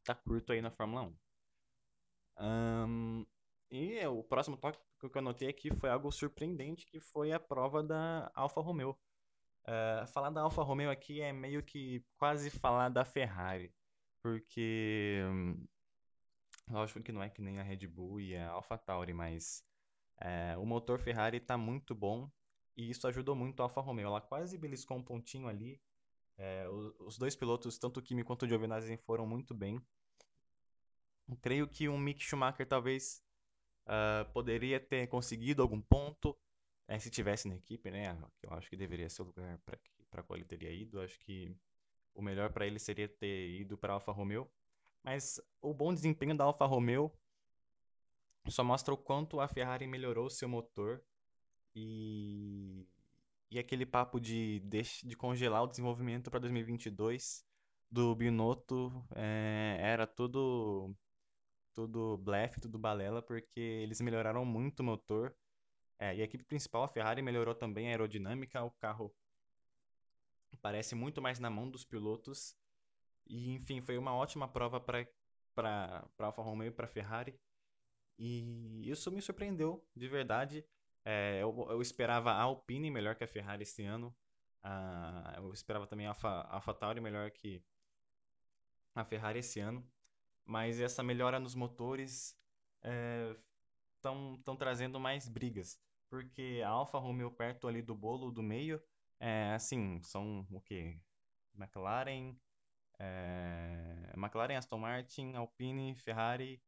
tá 0.04 0.14
curto 0.14 0.52
aí 0.52 0.60
na 0.60 0.70
Fórmula 0.70 1.02
1. 1.02 1.16
Um, 2.42 3.26
e 3.70 4.04
o 4.06 4.24
próximo 4.24 4.56
tópico 4.56 4.84
que 4.98 5.16
eu 5.16 5.20
anotei 5.20 5.48
aqui 5.48 5.74
foi 5.76 5.90
algo 5.90 6.10
surpreendente, 6.10 6.86
que 6.86 7.00
foi 7.00 7.32
a 7.32 7.38
prova 7.38 7.82
da 7.82 8.30
Alfa 8.34 8.60
Romeo. 8.60 8.98
Uh, 9.64 10.06
falar 10.08 10.30
da 10.30 10.40
Alfa 10.42 10.62
Romeo 10.62 10.90
aqui 10.90 11.20
é 11.20 11.32
meio 11.32 11.62
que 11.62 12.04
quase 12.16 12.50
falar 12.50 12.88
da 12.88 13.04
Ferrari, 13.04 13.72
porque 14.22 15.22
hum, 15.26 15.66
lógico 16.68 17.02
que 17.02 17.12
não 17.12 17.22
é 17.22 17.28
que 17.28 17.42
nem 17.42 17.58
a 17.60 17.62
Red 17.62 17.86
Bull 17.86 18.20
e 18.20 18.36
a 18.36 18.50
Alfa 18.50 18.78
Tauri, 18.78 19.12
mas 19.12 19.64
é, 20.20 20.56
o 20.58 20.66
motor 20.66 20.98
Ferrari 21.00 21.38
está 21.38 21.56
muito 21.56 21.94
bom. 21.94 22.30
e 22.76 22.90
isso 22.90 23.06
ajudou 23.08 23.34
muito 23.34 23.60
a 23.60 23.64
Alfa 23.64 23.80
Romeo. 23.80 24.06
Ela 24.06 24.20
quase 24.20 24.56
beliscou 24.58 24.96
um 24.96 25.02
pontinho 25.02 25.48
ali. 25.48 25.80
É, 26.38 26.66
os, 27.00 27.18
dois 27.18 27.36
pilotos, 27.36 27.78
tanto 27.78 28.00
o 28.00 28.02
Kimi 28.02 28.24
quanto 28.24 28.44
o 28.44 28.48
Giovinazzi, 28.48 28.96
foram 28.98 29.26
muito 29.26 29.54
bem. 29.54 29.80
Creio 31.42 31.68
que 31.68 31.88
um 31.88 31.98
Mick 31.98 32.22
Schumacher 32.22 32.66
talvez 32.66 33.22
uh, 33.86 34.30
poderia 34.32 34.80
ter 34.80 35.06
conseguido 35.08 35.62
algum 35.62 35.80
ponto 35.80 36.36
é, 36.90 36.98
se 36.98 37.08
tivesse 37.08 37.46
na 37.46 37.54
equipe, 37.54 37.88
né? 37.88 38.18
Eu 38.42 38.52
acho 38.52 38.68
que 38.68 38.76
deveria 38.76 39.08
ser 39.08 39.22
o 39.22 39.26
lugar 39.26 39.60
para 40.10 40.22
qual 40.24 40.36
ele 40.36 40.44
teria 40.44 40.72
ido. 40.72 41.00
Acho 41.00 41.16
que 41.20 41.56
o 42.12 42.20
melhor 42.20 42.52
para 42.52 42.66
ele 42.66 42.80
seria 42.80 43.08
ter 43.08 43.60
ido 43.60 43.78
para 43.78 43.92
Alfa 43.92 44.10
Romeo. 44.10 44.50
Mas 45.04 45.40
o 45.62 45.72
bom 45.72 45.94
desempenho 45.94 46.36
da 46.36 46.42
Alfa 46.42 46.66
Romeo 46.66 47.12
só 48.48 48.64
mostra 48.64 48.92
o 48.92 48.96
quanto 48.96 49.38
a 49.38 49.46
Ferrari 49.46 49.86
melhorou 49.86 50.28
seu 50.28 50.48
motor 50.48 51.00
e, 51.76 52.84
e 53.52 53.58
aquele 53.60 53.86
papo 53.86 54.18
de, 54.18 54.58
de, 54.58 54.82
de 55.04 55.16
congelar 55.16 55.62
o 55.62 55.68
desenvolvimento 55.68 56.28
para 56.28 56.40
2022 56.40 57.44
do 57.88 58.16
Binotto 58.16 59.06
é, 59.14 59.78
era 59.80 60.08
tudo 60.08 60.92
tudo 61.72 62.18
blefe, 62.18 62.60
tudo 62.60 62.80
balela, 62.80 63.22
porque 63.22 63.60
eles 63.60 64.00
melhoraram 64.00 64.44
muito 64.44 64.80
o 64.80 64.84
motor. 64.84 65.32
É, 66.00 66.16
e 66.16 66.22
a 66.22 66.24
equipe 66.24 66.42
principal, 66.42 66.82
a 66.82 66.88
Ferrari, 66.88 67.20
melhorou 67.20 67.54
também 67.54 67.88
a 67.88 67.90
aerodinâmica, 67.90 68.64
o 68.64 68.70
carro 68.70 69.14
parece 70.62 70.94
muito 70.94 71.20
mais 71.20 71.38
na 71.38 71.50
mão 71.50 71.70
dos 71.70 71.84
pilotos. 71.84 72.56
E, 73.26 73.52
enfim, 73.52 73.82
foi 73.82 73.98
uma 73.98 74.14
ótima 74.14 74.48
prova 74.48 74.80
para 74.80 76.08
Alfa 76.18 76.42
Romeo 76.42 76.68
e 76.68 76.72
para 76.72 76.86
a 76.86 76.88
Ferrari. 76.88 77.38
E 78.18 78.82
isso 78.90 79.12
me 79.12 79.20
surpreendeu, 79.20 79.86
de 79.94 80.08
verdade. 80.08 80.64
É, 81.04 81.38
eu, 81.42 81.66
eu, 81.70 81.82
esperava 81.82 82.32
a 82.32 82.40
Alpine 82.40 82.90
melhor 82.90 83.14
que 83.14 83.24
a 83.24 83.28
Ferrari 83.28 83.62
esse 83.62 83.84
ano. 83.84 84.14
Ah, 84.62 85.34
eu 85.36 85.52
esperava 85.52 85.86
também 85.86 86.06
a 86.06 86.10
Alfa, 86.10 86.28
Alfa 86.28 86.74
Tauri 86.74 87.00
melhor 87.00 87.30
que 87.30 87.62
a 88.94 89.04
Ferrari 89.04 89.40
esse 89.40 89.60
ano. 89.60 89.86
Mas 90.46 90.80
essa 90.80 91.02
melhora 91.02 91.38
nos 91.38 91.54
motores 91.54 92.34
estão 93.96 94.42
é, 94.46 94.56
trazendo 94.56 94.98
mais 94.98 95.28
brigas. 95.28 95.78
Porque 96.10 96.60
a 96.64 96.68
Alfa 96.68 96.98
Romeo 96.98 97.30
perto 97.30 97.68
ali 97.68 97.80
do 97.80 97.94
bolo 97.94 98.30
do 98.30 98.42
meio, 98.42 98.82
é, 99.18 99.52
assim, 99.54 100.02
são 100.02 100.46
o 100.50 100.60
que? 100.60 101.00
McLaren, 101.54 102.36
é, 102.98 104.12
McLaren, 104.16 104.56
Aston 104.56 104.78
Martin, 104.78 105.34
Alpine, 105.34 105.94
Ferrari 105.94 106.60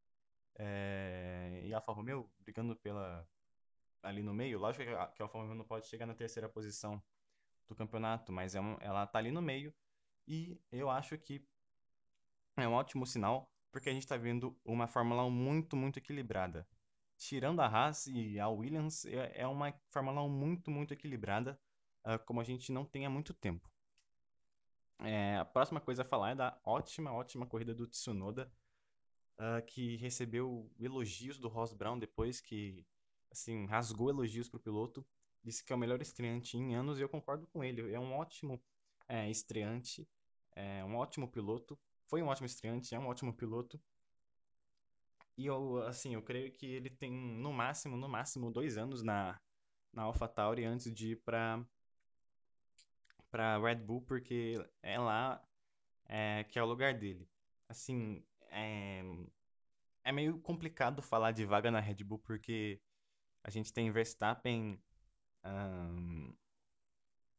é, 0.57 1.63
e 1.65 1.75
Alfa 1.75 1.93
Romeo 1.93 2.31
brigando 2.41 2.77
pela 2.77 3.29
ali 4.03 4.23
no 4.23 4.33
meio. 4.35 4.59
Lógico 4.59 4.85
que 4.85 4.91
a, 4.91 5.07
que 5.09 5.23
a 5.23 5.25
Alfa 5.25 5.39
Romeo 5.39 5.55
não 5.55 5.65
pode 5.65 5.87
chegar 5.87 6.07
na 6.07 6.15
terceira 6.15 6.49
posição 6.49 7.03
do 7.69 7.75
campeonato, 7.75 8.33
mas 8.33 8.55
é 8.55 8.61
um, 8.61 8.77
ela 8.81 9.05
está 9.05 9.19
ali 9.19 9.31
no 9.31 9.43
meio 9.43 9.75
e 10.27 10.59
eu 10.71 10.91
acho 10.91 11.19
que 11.19 11.45
é 12.57 12.69
um 12.69 12.75
ótimo 12.75 13.07
sinal 13.07 13.51
porque 13.73 13.89
a 13.89 13.93
gente 13.93 14.03
está 14.03 14.17
vendo 14.17 14.57
uma 14.65 14.87
Fórmula 14.87 15.25
1 15.25 15.31
muito, 15.31 15.77
muito 15.77 15.99
equilibrada. 15.99 16.67
Tirando 17.23 17.61
a 17.61 17.67
Haas 17.67 18.09
e 18.09 18.41
a 18.41 18.49
Williams, 18.49 19.05
é, 19.05 19.43
é 19.43 19.47
uma 19.47 19.73
Fórmula 19.91 20.21
1 20.25 20.29
muito, 20.29 20.73
muito 20.73 20.93
equilibrada, 20.93 21.57
uh, 22.05 22.19
como 22.27 22.41
a 22.41 22.45
gente 22.45 22.73
não 22.73 22.85
tem 22.85 23.07
há 23.07 23.11
muito 23.11 23.33
tempo. 23.33 23.71
É, 24.99 25.37
a 25.37 25.45
próxima 25.45 25.81
coisa 25.81 26.03
a 26.03 26.05
falar 26.05 26.31
é 26.31 26.35
da 26.35 26.59
ótima, 26.65 27.13
ótima 27.13 27.47
corrida 27.47 27.73
do 27.73 27.87
Tsunoda, 27.87 28.53
uh, 29.39 29.65
que 29.65 29.95
recebeu 29.99 30.69
elogios 30.81 31.39
do 31.39 31.47
Ross 31.47 31.73
Brown 31.73 31.97
depois 31.97 32.41
que, 32.41 32.85
assim, 33.31 33.67
rasgou 33.67 34.11
elogios 34.11 34.49
para 34.49 34.59
o 34.59 34.63
piloto. 34.63 35.07
Disse 35.45 35.65
que 35.65 35.73
é 35.73 35.77
o 35.77 35.79
melhor 35.79 36.03
estreante 36.03 36.57
em 36.57 36.75
anos 36.75 36.99
e 36.99 37.03
eu 37.03 37.09
concordo 37.09 37.47
com 37.47 37.63
ele. 37.63 37.95
É 37.95 38.01
um 38.01 38.15
ótimo 38.15 38.61
é, 39.09 39.31
estreante, 39.31 40.09
é 40.57 40.85
um 40.85 40.97
ótimo 40.97 41.31
piloto. 41.31 41.79
Foi 42.09 42.21
um 42.21 42.27
ótimo 42.27 42.47
estreante, 42.47 42.97
é 42.97 42.99
um 42.99 43.07
ótimo 43.07 43.33
piloto. 43.33 43.81
E 45.37 45.47
eu, 45.47 45.79
assim, 45.87 46.15
eu 46.15 46.23
creio 46.23 46.53
que 46.53 46.67
ele 46.67 46.91
tem 46.91 47.11
no 47.13 47.53
máximo, 47.53 47.97
no 47.97 48.09
máximo, 48.09 48.51
dois 48.51 48.77
anos 48.77 49.03
na, 49.03 49.41
na 49.93 50.03
AlphaTauri 50.03 50.65
antes 50.65 50.93
de 50.93 51.13
ir 51.13 51.17
para 51.25 51.65
para 53.31 53.59
Red 53.59 53.77
Bull, 53.77 54.03
porque 54.03 54.63
é 54.83 54.99
lá 54.99 55.43
é, 56.07 56.45
que 56.45 56.59
é 56.59 56.63
o 56.63 56.67
lugar 56.67 56.93
dele. 56.95 57.27
Assim, 57.67 58.23
é, 58.51 59.03
é 60.05 60.13
meio 60.13 60.39
complicado 60.41 61.01
falar 61.01 61.33
de 61.33 61.47
vaga 61.47 61.71
na 61.71 61.81
Red 61.81 62.05
Bull, 62.05 62.19
porque 62.19 62.81
a 63.43 63.51
gente 63.51 63.73
tem 63.73 63.91
Verstappen 63.91 64.79
um, 65.45 66.35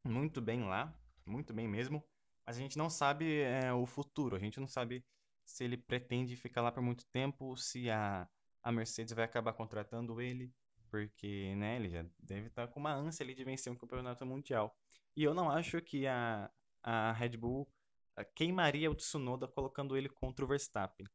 muito 0.03 0.41
bem 0.41 0.63
lá, 0.63 0.93
muito 1.25 1.53
bem 1.53 1.67
mesmo, 1.67 2.03
mas 2.45 2.57
a 2.57 2.59
gente 2.59 2.77
não 2.77 2.89
sabe 2.89 3.41
é, 3.41 3.71
o 3.71 3.85
futuro, 3.85 4.35
a 4.35 4.39
gente 4.39 4.59
não 4.59 4.67
sabe 4.67 5.05
se 5.45 5.63
ele 5.63 5.77
pretende 5.77 6.35
ficar 6.35 6.61
lá 6.61 6.71
por 6.71 6.81
muito 6.81 7.05
tempo, 7.07 7.55
se 7.57 7.89
a, 7.89 8.27
a 8.61 8.71
Mercedes 8.71 9.13
vai 9.13 9.25
acabar 9.25 9.53
contratando 9.53 10.21
ele, 10.21 10.51
porque 10.89 11.55
né, 11.55 11.77
ele 11.77 11.89
já 11.89 12.05
deve 12.19 12.47
estar 12.47 12.67
com 12.67 12.79
uma 12.79 12.93
ânsia 12.93 13.23
ali 13.23 13.33
de 13.33 13.43
vencer 13.43 13.71
um 13.71 13.75
campeonato 13.75 14.25
mundial. 14.25 14.75
E 15.15 15.23
eu 15.23 15.33
não 15.33 15.49
acho 15.49 15.81
que 15.81 16.07
a, 16.07 16.49
a 16.81 17.11
Red 17.13 17.37
Bull 17.37 17.67
eh, 18.15 18.23
queimaria 18.23 18.89
o 18.89 18.95
Tsunoda 18.95 19.47
colocando 19.47 19.97
ele 19.97 20.09
contra 20.09 20.45
o 20.45 20.47
Verstappen. 20.47 21.07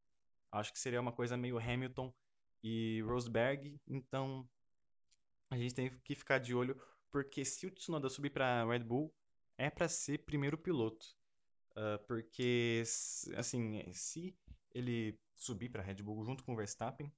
Acho 0.51 0.73
que 0.73 0.79
seria 0.79 1.01
uma 1.01 1.13
coisa 1.13 1.37
meio 1.37 1.59
Hamilton 1.59 2.13
e 2.63 3.03
Rosberg, 3.03 3.81
então 3.87 4.49
a 5.51 5.57
gente 5.57 5.75
tem 5.75 5.91
que 6.05 6.15
ficar 6.15 6.39
de 6.39 6.55
olho, 6.55 6.81
porque 7.11 7.45
se 7.45 7.67
o 7.67 7.71
Tsunoda 7.71 8.09
subir 8.09 8.31
para 8.31 8.65
Red 8.65 8.81
Bull, 8.81 9.15
é 9.57 9.71
para 9.71 9.89
ser 9.89 10.25
primeiro 10.25 10.57
piloto. 10.57 11.18
Porque, 12.07 12.83
assim, 13.37 13.83
se 13.93 14.37
ele 14.73 15.19
subir 15.37 15.69
para 15.69 15.83
Red 15.83 16.03
Bull 16.03 16.25
junto 16.25 16.43
com 16.45 16.53
o 16.53 16.57
Verstappen, 16.57 17.13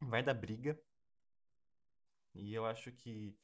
vai 0.00 0.22
dar 0.22 0.34
briga. 0.34 0.78
E 2.34 2.54
eu 2.54 2.64
acho 2.66 2.92
que 2.92 3.36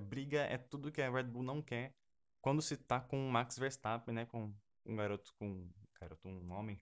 briga 0.00 0.40
é 0.40 0.56
tudo 0.56 0.90
que 0.90 1.02
a 1.02 1.10
Red 1.10 1.24
Bull 1.24 1.42
não 1.42 1.60
quer 1.60 1.94
quando 2.40 2.62
se 2.62 2.76
tá 2.76 3.00
com 3.00 3.28
o 3.28 3.30
Max 3.30 3.58
Verstappen, 3.58 4.14
né? 4.14 4.26
Com 4.26 4.54
um 4.86 4.96
garoto, 4.96 5.32
com 5.38 5.48
um 5.48 5.70
garoto, 6.00 6.28
um 6.28 6.52
homem 6.52 6.80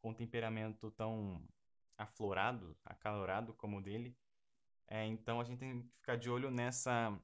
com 0.00 0.10
um 0.10 0.14
temperamento 0.14 0.90
tão 0.92 1.42
aflorado, 1.98 2.76
acalorado 2.84 3.52
como 3.54 3.78
o 3.78 3.82
dele. 3.82 4.16
É, 4.88 5.04
então 5.06 5.40
a 5.40 5.44
gente 5.44 5.58
tem 5.58 5.82
que 5.82 5.88
ficar 5.96 6.16
de 6.16 6.30
olho 6.30 6.50
nessa, 6.50 7.18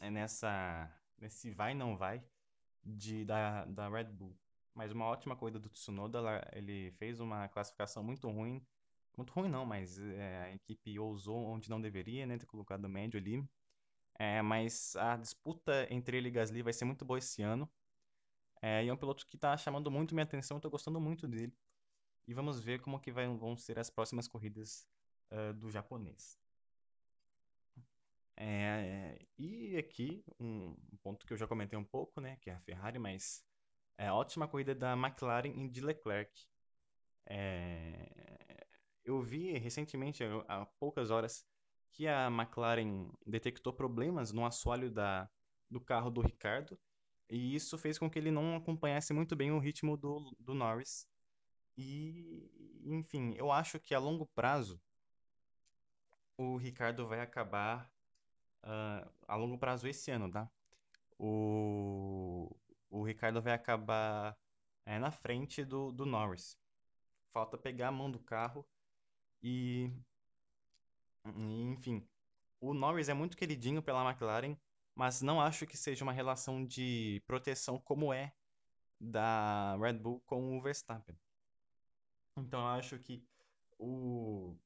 é, 0.00 0.10
nessa, 0.10 0.90
nesse 1.18 1.50
vai 1.50 1.74
não 1.74 1.96
vai 1.96 2.22
de, 2.84 3.24
da, 3.24 3.64
da 3.66 3.88
Red 3.88 4.04
Bull. 4.04 4.36
Mas 4.74 4.92
uma 4.92 5.06
ótima 5.06 5.36
corrida 5.36 5.58
do 5.58 5.68
Tsunoda, 5.68 6.20
ele 6.52 6.90
fez 6.92 7.20
uma 7.20 7.48
classificação 7.48 8.02
muito 8.02 8.28
ruim. 8.30 8.64
Muito 9.16 9.32
ruim 9.32 9.48
não, 9.48 9.66
mas 9.66 9.98
é, 10.00 10.44
a 10.44 10.54
equipe 10.54 10.98
ousou 10.98 11.36
onde 11.46 11.68
não 11.70 11.80
deveria, 11.80 12.26
né? 12.26 12.38
Ter 12.38 12.46
colocado 12.46 12.88
médio 12.88 13.20
ali. 13.20 13.46
É, 14.18 14.42
mas 14.42 14.96
a 14.96 15.16
disputa 15.16 15.86
entre 15.90 16.16
ele 16.18 16.28
e 16.28 16.30
Gasly 16.32 16.62
vai 16.62 16.72
ser 16.72 16.84
muito 16.84 17.04
boa 17.04 17.18
esse 17.18 17.42
ano. 17.42 17.70
É, 18.62 18.84
e 18.84 18.88
é 18.88 18.92
um 18.92 18.96
piloto 18.96 19.26
que 19.26 19.36
está 19.36 19.56
chamando 19.56 19.90
muito 19.90 20.14
minha 20.14 20.24
atenção, 20.24 20.60
tô 20.60 20.70
gostando 20.70 21.00
muito 21.00 21.28
dele. 21.28 21.52
E 22.28 22.34
vamos 22.34 22.60
ver 22.60 22.80
como 22.80 23.00
que 23.00 23.12
vai, 23.12 23.26
vão 23.28 23.56
ser 23.56 23.78
as 23.78 23.90
próximas 23.90 24.28
corridas 24.28 24.86
uh, 25.32 25.54
do 25.54 25.70
japonês. 25.70 26.38
É, 28.36 29.18
e 29.38 29.76
aqui, 29.76 30.24
um 30.40 30.74
ponto 31.02 31.26
que 31.26 31.32
eu 31.32 31.36
já 31.36 31.46
comentei 31.46 31.78
um 31.78 31.84
pouco, 31.84 32.20
né, 32.20 32.36
que 32.40 32.50
é 32.50 32.54
a 32.54 32.60
Ferrari, 32.60 32.98
mas 32.98 33.44
é 33.98 34.10
ótima 34.10 34.48
corrida 34.48 34.74
da 34.74 34.94
McLaren 34.94 35.52
e 35.54 35.68
de 35.68 35.80
Leclerc. 35.80 36.32
É, 37.26 38.66
eu 39.04 39.20
vi 39.22 39.52
recentemente, 39.58 40.24
há 40.48 40.66
poucas 40.78 41.10
horas, 41.10 41.44
que 41.92 42.08
a 42.08 42.28
McLaren 42.28 43.10
detectou 43.26 43.72
problemas 43.72 44.32
no 44.32 44.46
assoalho 44.46 44.90
da, 44.90 45.28
do 45.70 45.80
carro 45.80 46.10
do 46.10 46.22
Ricardo, 46.22 46.78
e 47.28 47.54
isso 47.54 47.78
fez 47.78 47.98
com 47.98 48.10
que 48.10 48.18
ele 48.18 48.30
não 48.30 48.56
acompanhasse 48.56 49.12
muito 49.12 49.36
bem 49.36 49.52
o 49.52 49.58
ritmo 49.58 49.96
do, 49.96 50.34
do 50.38 50.54
Norris. 50.54 51.06
E, 51.76 52.50
enfim, 52.84 53.34
eu 53.36 53.50
acho 53.52 53.80
que 53.80 53.94
a 53.94 53.98
longo 53.98 54.26
prazo 54.34 54.80
o 56.36 56.56
Ricardo 56.56 57.06
vai 57.06 57.20
acabar 57.20 57.91
uh, 58.64 59.10
a 59.26 59.36
longo 59.36 59.58
prazo 59.58 59.88
esse 59.88 60.10
ano, 60.10 60.30
tá? 60.30 60.50
O, 61.18 62.54
o 62.90 63.02
Ricardo 63.02 63.40
vai 63.40 63.52
acabar 63.52 64.36
é, 64.84 64.98
na 64.98 65.10
frente 65.10 65.64
do, 65.64 65.92
do 65.92 66.04
Norris. 66.04 66.58
Falta 67.32 67.56
pegar 67.56 67.88
a 67.88 67.92
mão 67.92 68.10
do 68.10 68.18
carro 68.18 68.66
e, 69.42 69.90
e, 71.24 71.62
enfim, 71.62 72.06
o 72.60 72.74
Norris 72.74 73.08
é 73.08 73.14
muito 73.14 73.36
queridinho 73.36 73.82
pela 73.82 74.08
McLaren, 74.08 74.56
mas 74.94 75.22
não 75.22 75.40
acho 75.40 75.66
que 75.66 75.76
seja 75.76 76.04
uma 76.04 76.12
relação 76.12 76.64
de 76.64 77.22
proteção 77.26 77.78
como 77.78 78.12
é 78.12 78.32
da 79.00 79.76
Red 79.78 79.94
Bull 79.94 80.20
com 80.26 80.56
o 80.56 80.62
Verstappen. 80.62 81.16
Então 82.36 82.60
eu 82.60 82.68
acho 82.68 82.98
que 82.98 83.24
o, 83.78 84.56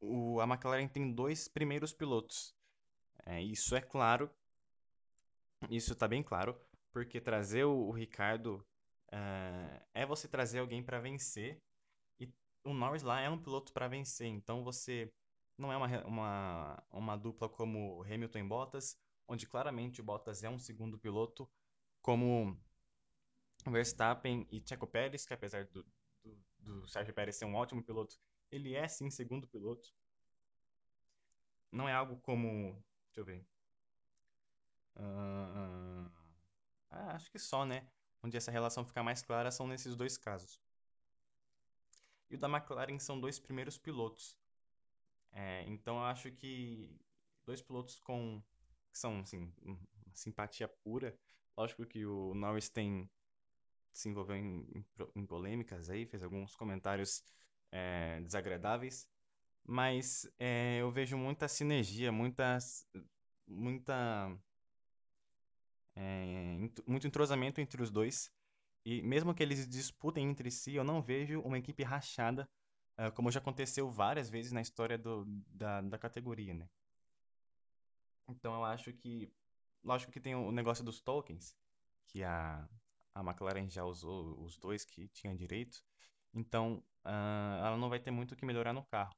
o, 0.00 0.40
a 0.40 0.44
McLaren 0.44 0.88
tem 0.88 1.12
dois 1.12 1.48
primeiros 1.48 1.92
pilotos 1.92 2.54
É, 3.24 3.40
isso 3.42 3.74
é 3.74 3.80
claro, 3.80 4.30
isso 5.70 5.94
tá 5.94 6.06
bem 6.08 6.22
claro, 6.22 6.56
porque 6.92 7.20
trazer 7.20 7.64
o, 7.64 7.88
o 7.88 7.90
Ricardo 7.92 8.64
é, 9.10 9.82
é 9.94 10.06
você 10.06 10.28
trazer 10.28 10.58
alguém 10.60 10.82
para 10.82 11.00
vencer 11.00 11.60
e 12.20 12.28
o 12.64 12.74
Norris 12.74 13.02
lá 13.02 13.20
é 13.20 13.30
um 13.30 13.38
piloto 13.42 13.72
para 13.72 13.88
vencer, 13.88 14.28
então 14.28 14.64
você 14.64 15.12
não 15.58 15.72
é 15.72 15.76
uma, 15.76 16.04
uma, 16.06 16.84
uma 16.90 17.16
dupla 17.16 17.48
como 17.48 18.02
Hamilton 18.04 18.38
e 18.40 18.44
Bottas, 18.44 18.96
onde 19.28 19.46
claramente 19.46 20.00
o 20.00 20.04
Bottas 20.04 20.42
é 20.44 20.50
um 20.50 20.58
segundo 20.58 20.98
piloto, 20.98 21.48
como 22.02 22.58
Verstappen 23.66 24.46
e 24.52 24.62
Checo 24.64 24.86
Pérez, 24.86 25.26
que 25.26 25.34
apesar 25.34 25.64
do, 25.66 25.84
do, 26.22 26.38
do 26.58 26.88
Sérgio 26.88 27.12
Pérez 27.14 27.36
ser 27.36 27.44
um 27.44 27.56
ótimo 27.56 27.82
piloto, 27.82 28.16
ele 28.52 28.74
é 28.74 28.86
sim 28.86 29.10
segundo 29.10 29.48
piloto. 29.48 29.90
Não 31.72 31.88
é 31.88 31.92
algo 31.92 32.16
como. 32.20 32.82
Deixa 33.12 33.20
eu 33.20 33.24
ver. 33.24 33.46
Ah, 34.96 36.10
ah, 36.90 37.16
acho 37.16 37.30
que 37.30 37.38
só, 37.38 37.64
né? 37.64 37.86
Onde 38.22 38.36
essa 38.36 38.50
relação 38.50 38.84
fica 38.86 39.02
mais 39.02 39.22
clara 39.22 39.50
são 39.50 39.66
nesses 39.66 39.96
dois 39.96 40.16
casos. 40.18 40.60
E 42.30 42.34
o 42.34 42.38
da 42.38 42.48
McLaren 42.48 42.98
são 42.98 43.20
dois 43.20 43.38
primeiros 43.38 43.78
pilotos. 43.78 44.36
É, 45.32 45.64
então 45.68 45.96
eu 45.98 46.04
acho 46.04 46.30
que 46.32 47.00
dois 47.46 47.62
pilotos 47.62 47.98
com 48.00 48.42
que 48.92 48.98
são 48.98 49.20
assim, 49.20 49.52
simpatia 50.14 50.68
pura. 50.68 51.16
Lógico 51.56 51.86
que 51.86 52.04
o 52.06 52.34
Norris 52.34 52.68
tem 52.70 53.10
se 53.92 54.08
envolveu 54.10 54.36
em, 54.36 54.66
em 54.74 54.86
em 55.16 55.26
polêmicas 55.26 55.90
aí, 55.90 56.06
fez 56.06 56.22
alguns 56.22 56.56
comentários 56.56 57.24
é, 57.72 58.20
desagradáveis, 58.22 59.08
mas 59.64 60.26
é, 60.38 60.78
eu 60.80 60.90
vejo 60.90 61.16
muita 61.16 61.48
sinergia, 61.48 62.10
muitas, 62.12 62.86
muita, 63.46 64.36
é, 65.94 66.58
muito 66.86 67.06
entrosamento 67.06 67.60
entre 67.60 67.82
os 67.82 67.90
dois. 67.90 68.30
E 68.84 69.00
mesmo 69.02 69.34
que 69.34 69.42
eles 69.42 69.68
disputem 69.68 70.28
entre 70.28 70.50
si, 70.50 70.74
eu 70.74 70.84
não 70.84 71.00
vejo 71.00 71.40
uma 71.40 71.58
equipe 71.58 71.82
rachada, 71.84 72.48
ah, 72.96 73.10
como 73.10 73.30
já 73.30 73.38
aconteceu 73.40 73.90
várias 73.90 74.28
vezes 74.28 74.52
na 74.52 74.60
história 74.60 74.98
do, 74.98 75.24
da, 75.48 75.80
da 75.80 75.98
categoria, 75.98 76.54
né? 76.54 76.68
Então 78.28 78.54
eu 78.54 78.64
acho 78.64 78.92
que, 78.92 79.32
lógico 79.84 80.12
que 80.12 80.20
tem 80.20 80.34
o 80.34 80.50
negócio 80.52 80.84
dos 80.84 81.00
tokens, 81.00 81.56
que 82.08 82.22
a, 82.24 82.68
a 83.14 83.20
McLaren 83.20 83.68
já 83.68 83.84
usou 83.84 84.40
os 84.42 84.56
dois 84.58 84.84
que 84.84 85.08
tinha 85.08 85.34
direito, 85.34 85.84
então 86.34 86.82
ah, 87.04 87.62
ela 87.66 87.76
não 87.76 87.88
vai 87.88 88.00
ter 88.00 88.10
muito 88.10 88.32
o 88.32 88.36
que 88.36 88.44
melhorar 88.44 88.72
no 88.72 88.84
carro. 88.84 89.14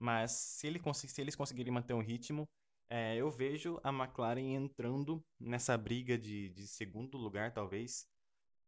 Mas 0.00 0.32
se, 0.32 0.68
ele, 0.68 0.80
se 0.94 1.22
eles 1.22 1.36
conseguirem 1.36 1.72
manter 1.72 1.94
um 1.94 2.02
ritmo, 2.02 2.48
eh, 2.90 3.16
eu 3.18 3.30
vejo 3.30 3.80
a 3.84 3.90
McLaren 3.90 4.54
entrando 4.56 5.24
nessa 5.40 5.78
briga 5.78 6.18
de, 6.18 6.50
de 6.50 6.66
segundo 6.68 7.18
lugar, 7.18 7.52
talvez, 7.54 8.08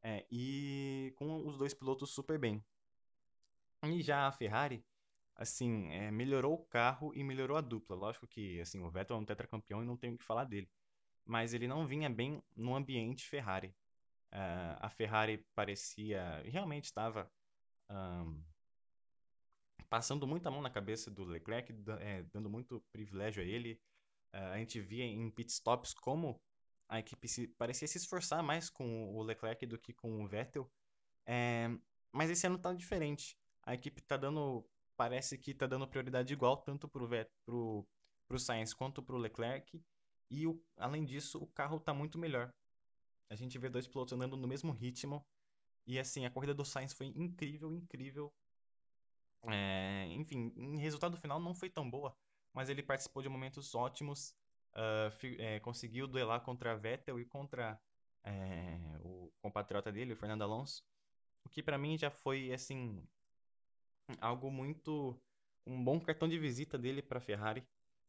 eh, 0.02 0.26
e 0.30 1.14
com 1.16 1.46
os 1.48 1.58
dois 1.58 1.74
pilotos 1.74 2.10
super 2.14 2.38
bem. 2.38 2.64
E 3.84 4.02
já 4.02 4.26
a 4.28 4.32
Ferrari, 4.32 4.84
assim, 5.36 5.88
eh, 5.92 6.10
melhorou 6.10 6.54
o 6.54 6.64
carro 6.66 7.12
e 7.14 7.24
melhorou 7.24 7.56
a 7.56 7.60
dupla. 7.60 7.96
Lógico 7.96 8.26
que, 8.26 8.60
assim, 8.60 8.80
o 8.82 8.90
Vettel 8.90 9.16
é 9.16 9.20
um 9.20 9.24
tetracampeão 9.24 9.82
e 9.82 9.86
não 9.86 9.96
tenho 9.96 10.14
o 10.14 10.18
que 10.18 10.24
falar 10.24 10.44
dele. 10.44 10.68
Mas 11.24 11.54
ele 11.54 11.68
não 11.68 11.86
vinha 11.86 12.10
bem 12.10 12.42
no 12.56 12.76
ambiente 12.76 13.26
Ferrari. 13.28 13.74
Ah, 14.32 14.78
a 14.82 14.90
Ferrari 14.90 15.38
parecia, 15.54 16.42
realmente 16.46 16.86
estava 16.86 17.30
ahn, 17.90 18.42
passando 19.88 20.26
muita 20.26 20.50
mão 20.50 20.62
na 20.62 20.70
cabeça 20.70 21.10
do 21.10 21.24
Leclerc, 21.24 21.72
eh, 22.00 22.24
dando 22.32 22.48
muito 22.50 22.80
privilégio 22.92 23.42
a 23.42 23.46
ele. 23.46 23.80
Ah, 24.32 24.52
a 24.52 24.58
gente 24.58 24.80
via 24.80 25.04
em 25.04 25.30
pitstops 25.30 25.94
como 25.94 26.40
a 26.88 26.98
equipe 26.98 27.28
se, 27.28 27.48
parecia 27.48 27.88
se 27.88 27.98
esforçar 27.98 28.42
mais 28.42 28.68
com 28.68 29.14
o 29.14 29.22
Leclerc 29.22 29.64
do 29.66 29.78
que 29.78 29.92
com 29.92 30.22
o 30.22 30.28
Vettel. 30.28 30.70
É, 31.26 31.68
mas 32.12 32.30
esse 32.30 32.46
ano 32.46 32.58
tá 32.58 32.72
diferente. 32.74 33.36
A 33.62 33.74
equipe 33.74 34.02
tá 34.02 34.16
dando, 34.16 34.64
parece 34.96 35.38
que 35.38 35.54
tá 35.54 35.66
dando 35.66 35.88
prioridade 35.88 36.32
igual 36.32 36.56
tanto 36.58 36.88
pro 36.88 37.06
Vet, 37.06 37.30
pro, 37.46 37.86
pro 38.28 38.38
Sainz 38.38 38.74
quanto 38.74 39.02
pro 39.02 39.16
Leclerc. 39.16 39.82
E 40.30 40.46
o, 40.46 40.62
além 40.76 41.04
disso, 41.04 41.38
o 41.38 41.46
carro 41.46 41.80
tá 41.80 41.94
muito 41.94 42.18
melhor. 42.18 42.52
A 43.30 43.34
gente 43.36 43.58
vê 43.58 43.68
dois 43.70 43.86
pilotos 43.86 44.12
andando 44.12 44.36
no 44.36 44.48
mesmo 44.48 44.72
ritmo. 44.72 45.24
E 45.86 45.98
assim, 45.98 46.26
a 46.26 46.30
corrida 46.30 46.54
do 46.54 46.64
Sainz 46.64 46.92
foi 46.92 47.06
incrível, 47.06 47.72
incrível. 47.72 48.32
É, 49.50 50.06
enfim, 50.12 50.52
em 50.56 50.78
resultado 50.78 51.16
final 51.16 51.40
não 51.40 51.54
foi 51.54 51.68
tão 51.68 51.88
boa, 51.90 52.16
mas 52.52 52.68
ele 52.68 52.82
participou 52.82 53.22
de 53.22 53.28
momentos 53.28 53.74
ótimos. 53.74 54.34
ah, 54.74 55.10
fi- 55.12 55.36
é, 55.40 55.60
conseguiu 55.60 56.06
duelar 56.06 56.42
contra 56.42 56.76
Vettel 56.76 57.18
e 57.20 57.24
contra 57.26 57.80
é, 58.24 58.78
o 59.02 59.32
compatriota 59.42 59.90
dele, 59.92 60.12
o 60.12 60.16
Fernando 60.16 60.42
Alonso. 60.42 60.84
O 61.44 61.48
que 61.50 61.62
pra 61.62 61.78
mim 61.78 61.98
já 61.98 62.10
foi 62.10 62.52
assim 62.52 63.02
algo 64.20 64.50
muito 64.50 65.20
um 65.66 65.82
bom 65.82 66.00
cartão 66.00 66.28
de 66.28 66.38
visita 66.38 66.78
dele 66.78 67.02
para 67.02 67.20
Ferrari, 67.20 67.66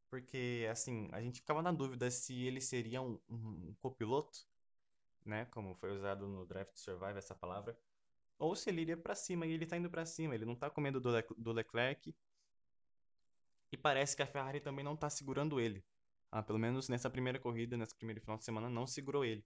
porque 0.10 0.68
assim 0.72 1.08
a 1.12 1.22
gente 1.22 1.40
ficava 1.42 1.62
na 1.62 1.72
dúvida 1.72 2.10
se 2.12 2.44
ele 2.46 2.62
seria 2.62 3.02
um, 3.02 3.20
um 3.30 3.70
um 3.70 3.76
copiloto, 3.82 4.40
né, 5.26 5.46
como 5.48 5.76
foi 5.76 5.92
usado 5.94 6.28
no 6.28 6.46
Drive 6.46 6.70
to 6.72 6.80
Survive 6.80 7.18
essa 7.20 7.36
palavra, 7.36 7.78
ou 8.44 8.56
se 8.56 8.70
ele 8.70 8.82
iria 8.82 8.98
para 8.98 9.16
cima 9.16 9.46
e 9.48 9.52
ele 9.54 9.66
tá 9.66 9.78
indo 9.78 9.90
para 9.90 10.06
cima, 10.06 10.36
ele 10.36 10.46
não 10.46 10.56
tá 10.56 10.70
com 10.70 10.82
medo 10.82 11.00
do, 11.02 11.10
Le- 11.12 11.26
do 11.38 11.52
Leclerc 11.52 12.14
e 13.74 13.78
parece 13.78 14.16
que 14.16 14.22
a 14.24 14.26
Ferrari 14.28 14.62
também 14.62 14.86
não 14.86 14.96
tá 14.96 15.10
segurando 15.10 15.60
ele. 15.60 15.84
Ah, 16.32 16.42
pelo 16.42 16.58
menos 16.58 16.88
nessa 16.88 17.10
primeira 17.10 17.38
corrida, 17.40 17.76
nesse 17.76 17.94
primeiro 17.96 18.22
final 18.22 18.38
de 18.38 18.46
semana, 18.46 18.70
não 18.70 18.88
segurou 18.88 19.26
ele. 19.26 19.46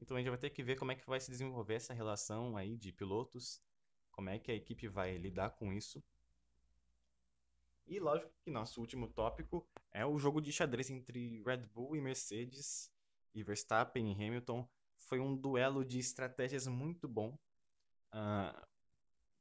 Então 0.00 0.16
a 0.16 0.20
gente 0.20 0.30
vai 0.30 0.38
ter 0.38 0.50
que 0.50 0.62
ver 0.62 0.76
como 0.76 0.92
é 0.92 0.94
que 0.94 1.06
vai 1.06 1.20
se 1.20 1.30
desenvolver 1.30 1.74
essa 1.74 1.94
relação 1.94 2.56
aí 2.56 2.76
de 2.76 2.92
pilotos, 2.92 3.60
como 4.12 4.30
é 4.30 4.38
que 4.38 4.50
a 4.50 4.54
equipe 4.54 4.88
vai 4.88 5.16
lidar 5.18 5.50
com 5.50 5.72
isso. 5.72 6.02
E 7.86 7.98
lógico 7.98 8.30
que 8.44 8.50
nosso 8.50 8.78
último 8.78 9.08
tópico 9.08 9.66
é 9.90 10.04
o 10.04 10.18
jogo 10.18 10.38
de 10.42 10.52
xadrez 10.52 10.90
entre 10.90 11.42
Red 11.42 11.66
Bull 11.72 11.96
e 11.96 12.00
Mercedes 12.00 12.92
e 13.34 13.42
Verstappen 13.42 14.06
e 14.06 14.12
Hamilton. 14.14 14.68
Foi 14.98 15.18
um 15.18 15.34
duelo 15.34 15.82
de 15.82 15.98
estratégias 15.98 16.66
muito 16.66 17.08
bom. 17.08 17.38
Ah, 18.16 18.54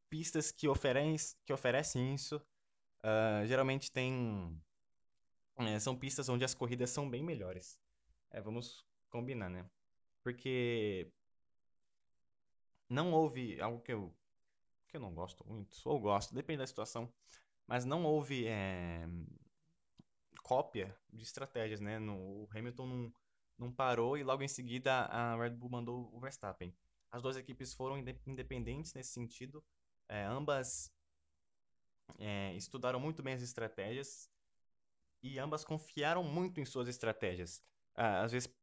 pistas 0.09 0.51
que, 0.51 0.67
oferec 0.67 1.35
que 1.45 1.53
oferecem 1.53 2.15
isso 2.15 2.41
ah, 3.03 3.43
geralmente 3.45 3.91
tem, 3.91 4.59
eh, 5.59 5.79
são 5.79 5.95
pistas 5.95 6.27
onde 6.29 6.43
as 6.43 6.55
corridas 6.55 6.89
são 6.89 7.09
bem 7.09 7.23
melhores. 7.23 7.79
É, 8.31 8.41
vamos 8.41 8.83
combinar, 9.09 9.49
né? 9.49 9.69
Porque 10.23 11.11
não 12.89 13.11
houve 13.11 13.59
algo 13.61 13.81
que 13.81 13.93
eu, 13.93 14.11
que 14.87 14.97
eu 14.97 15.01
não 15.01 15.13
gosto 15.13 15.45
muito, 15.47 15.77
ou 15.85 15.99
gosto, 15.99 16.33
depende 16.33 16.59
da 16.59 16.67
situação, 16.67 17.11
mas 17.67 17.85
não 17.85 18.03
houve 18.05 18.47
eh, 18.47 19.07
cópia 20.43 20.95
de 21.11 21.23
estratégias, 21.23 21.79
né? 21.81 21.99
No, 21.99 22.43
o 22.43 22.49
Hamilton 22.55 22.87
não, 22.87 23.13
não 23.57 23.71
parou 23.71 24.17
e 24.17 24.23
logo 24.23 24.43
em 24.43 24.47
seguida 24.47 24.91
a 25.05 25.35
Red 25.37 25.51
Bull 25.51 25.69
mandou 25.69 26.09
o 26.13 26.19
Verstappen. 26.19 26.73
As 27.13 27.21
duas 27.21 27.37
equipes 27.37 27.73
foram 27.73 27.97
inde- 27.97 28.19
independentes 28.27 28.93
nesse 28.93 29.11
sentido, 29.13 29.63
é, 30.09 30.25
ambas 30.25 30.91
é, 32.19 32.53
estudaram 32.55 32.99
muito 32.99 33.23
bem 33.23 33.35
as 33.35 33.41
estratégias 33.41 34.29
e 35.21 35.39
ambas 35.39 35.63
confiaram 35.63 36.23
muito 36.23 36.59
em 36.59 36.65
suas 36.65 36.87
estratégias. 36.87 37.63
Ah, 37.95 38.23
às 38.23 38.31
vezes 38.31 38.53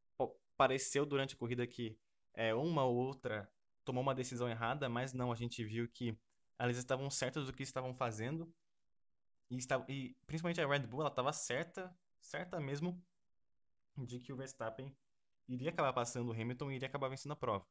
pareceu 0.56 1.06
durante 1.06 1.34
a 1.34 1.38
corrida 1.38 1.66
que 1.66 1.96
é, 2.34 2.54
uma 2.54 2.84
ou 2.84 2.96
outra 2.96 3.50
tomou 3.84 4.02
uma 4.02 4.14
decisão 4.14 4.48
errada, 4.48 4.88
mas 4.88 5.12
não, 5.14 5.32
a 5.32 5.36
gente 5.36 5.64
viu 5.64 5.88
que 5.88 6.18
elas 6.58 6.76
estavam 6.76 7.08
certas 7.08 7.46
do 7.46 7.52
que 7.52 7.62
estavam 7.62 7.94
fazendo 7.94 8.52
e, 9.50 9.58
e 9.88 10.16
principalmente 10.26 10.60
a 10.60 10.66
Red 10.66 10.86
Bull, 10.86 11.00
ela 11.00 11.10
estava 11.10 11.32
certa, 11.32 11.94
certa 12.20 12.60
mesmo 12.60 13.02
de 13.96 14.20
que 14.20 14.32
o 14.32 14.36
Verstappen 14.36 14.94
iria 15.48 15.70
acabar 15.70 15.92
passando 15.92 16.28
o 16.30 16.32
Hamilton 16.32 16.70
e 16.72 16.76
iria 16.76 16.88
acabar 16.88 17.08
vencendo 17.08 17.32
a 17.32 17.36
prova. 17.36 17.66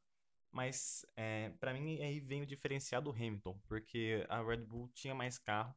Mas 0.52 1.04
é, 1.16 1.50
para 1.60 1.72
mim 1.72 2.02
aí 2.02 2.20
vem 2.20 2.42
o 2.42 2.46
diferencial 2.46 3.00
do 3.02 3.10
Hamilton, 3.10 3.58
porque 3.68 4.26
a 4.28 4.42
Red 4.42 4.58
Bull 4.64 4.88
tinha 4.94 5.14
mais 5.14 5.38
carro, 5.38 5.74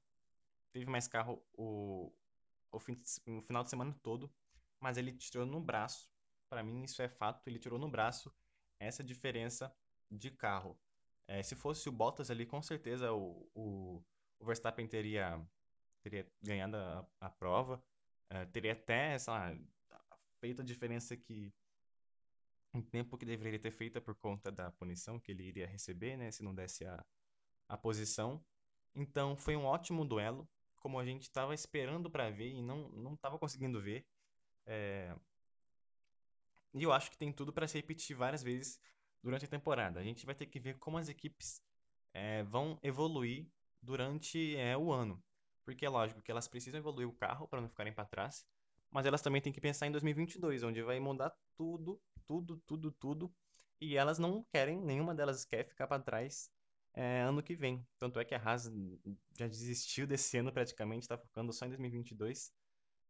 teve 0.72 0.86
mais 0.86 1.08
carro 1.08 1.44
o, 1.54 2.12
o, 2.72 2.80
fim 2.80 2.96
de- 2.96 3.32
o 3.32 3.42
final 3.44 3.64
de 3.64 3.70
semana 3.70 3.96
todo, 4.04 4.32
mas 4.80 4.98
ele 4.98 5.14
tirou 5.14 5.46
no 5.46 5.62
braço. 5.62 6.10
Para 6.50 6.64
mim 6.64 6.84
isso 6.84 7.02
é 7.02 7.10
fato, 7.10 7.42
ele 7.48 7.60
tirou 7.60 7.80
no 7.80 7.90
braço 7.90 8.34
essa 8.80 9.04
diferença 9.04 9.74
de 10.12 10.32
carro. 10.32 10.78
É, 11.28 11.44
se 11.44 11.56
fosse 11.56 11.90
o 11.90 11.92
Bottas 11.92 12.30
ali, 12.32 12.46
com 12.46 12.62
certeza 12.62 13.14
o, 13.14 13.50
o, 13.56 14.04
o 14.40 14.46
Verstappen 14.46 14.88
teria, 14.88 15.42
teria 16.04 16.28
ganhado 16.42 16.78
a, 16.78 17.06
a 17.22 17.30
prova, 17.30 17.84
é, 18.30 18.46
teria 18.48 18.74
até, 18.74 19.18
lá, 19.28 19.56
feito 20.40 20.62
a 20.62 20.66
diferença 20.66 21.16
que 21.18 21.54
um 22.74 22.82
tempo 22.82 23.18
que 23.18 23.26
deveria 23.26 23.60
ter 23.60 23.72
feita 23.72 24.02
por 24.02 24.16
conta 24.16 24.52
da 24.52 24.72
punição 24.72 25.20
que 25.20 25.32
ele 25.32 25.44
iria 25.44 25.68
receber, 25.68 26.18
né, 26.18 26.32
se 26.32 26.44
não 26.44 26.54
desse 26.56 26.86
a, 26.86 27.06
a 27.70 27.78
posição. 27.78 28.44
Então 28.96 29.36
foi 29.38 29.56
um 29.56 29.66
ótimo 29.66 30.06
duelo, 30.06 30.48
como 30.78 31.00
a 31.00 31.06
gente 31.06 31.24
estava 31.24 31.54
esperando 31.54 32.10
para 32.10 32.30
ver 32.30 32.50
e 32.52 32.62
não 32.62 32.90
não 32.90 33.14
estava 33.14 33.40
conseguindo 33.40 33.82
ver. 33.82 34.06
E 36.74 36.84
eu 36.84 36.92
acho 36.92 37.12
que 37.12 37.18
tem 37.18 37.32
tudo 37.32 37.54
para 37.54 37.68
se 37.68 37.78
repetir 37.78 38.16
várias 38.16 38.42
vezes 38.44 38.80
durante 39.22 39.46
a 39.46 39.48
temporada. 39.48 40.00
A 40.00 40.04
gente 40.04 40.26
vai 40.26 40.36
ter 40.36 40.48
que 40.48 40.60
ver 40.60 40.78
como 40.80 40.98
as 40.98 41.08
equipes 41.08 41.62
é, 42.14 42.44
vão 42.44 42.80
evoluir 42.82 43.48
durante 43.82 44.56
é, 44.58 44.78
o 44.78 44.92
ano. 44.92 45.24
Porque 45.64 45.86
é 45.86 45.90
lógico 45.90 46.22
que 46.22 46.32
elas 46.32 46.48
precisam 46.48 46.80
evoluir 46.80 47.08
o 47.08 47.14
carro 47.14 47.48
para 47.48 47.62
não 47.62 47.70
ficarem 47.70 47.94
para 47.94 48.06
trás, 48.06 48.46
mas 48.92 49.06
elas 49.06 49.22
também 49.22 49.42
têm 49.42 49.54
que 49.54 49.62
pensar 49.62 49.88
em 49.88 49.92
2022, 49.92 50.64
onde 50.64 50.82
vai 50.82 51.00
mudar 51.00 51.34
tudo, 51.56 52.02
tudo, 52.28 52.58
tudo, 52.66 52.92
tudo. 52.92 53.34
E 53.80 53.98
elas 53.98 54.18
não 54.18 54.44
querem, 54.44 54.80
nenhuma 54.80 55.14
delas 55.14 55.46
quer 55.46 55.66
ficar 55.66 55.88
para 55.88 56.02
trás 56.02 56.50
é, 56.94 57.22
ano 57.22 57.44
que 57.44 57.56
vem. 57.56 57.86
Tanto 57.98 58.20
é 58.20 58.26
que 58.26 58.36
a 58.36 58.42
Haas 58.42 58.72
já 59.38 59.48
desistiu 59.48 60.08
desse 60.08 60.38
ano 60.38 60.52
praticamente, 60.52 61.04
está 61.04 61.18
focando 61.18 61.52
só 61.52 61.66
em 61.66 61.70
2022. 61.70 62.54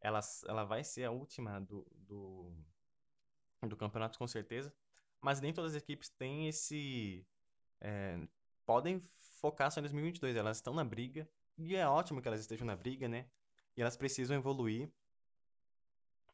Ela, 0.02 0.20
ela 0.48 0.64
vai 0.64 0.84
ser 0.84 1.06
a 1.06 1.12
última 1.12 1.60
do, 1.62 1.86
do, 1.94 2.52
do 3.68 3.78
campeonato 3.78 4.18
com 4.18 4.28
certeza, 4.28 4.74
mas 5.22 5.40
nem 5.40 5.54
todas 5.54 5.72
as 5.72 5.82
equipes 5.82 6.10
têm 6.10 6.48
esse 6.48 7.26
é, 7.80 8.20
podem 8.66 9.02
focar 9.40 9.72
só 9.72 9.80
em 9.80 9.84
2022. 9.84 10.36
Elas 10.36 10.58
estão 10.58 10.74
na 10.74 10.84
briga 10.84 11.28
e 11.58 11.76
é 11.76 11.88
ótimo 11.88 12.22
que 12.22 12.28
elas 12.28 12.40
estejam 12.40 12.66
na 12.66 12.76
briga, 12.76 13.08
né? 13.08 13.28
E 13.76 13.82
elas 13.82 13.98
precisam 13.98 14.36
evoluir 14.36 14.90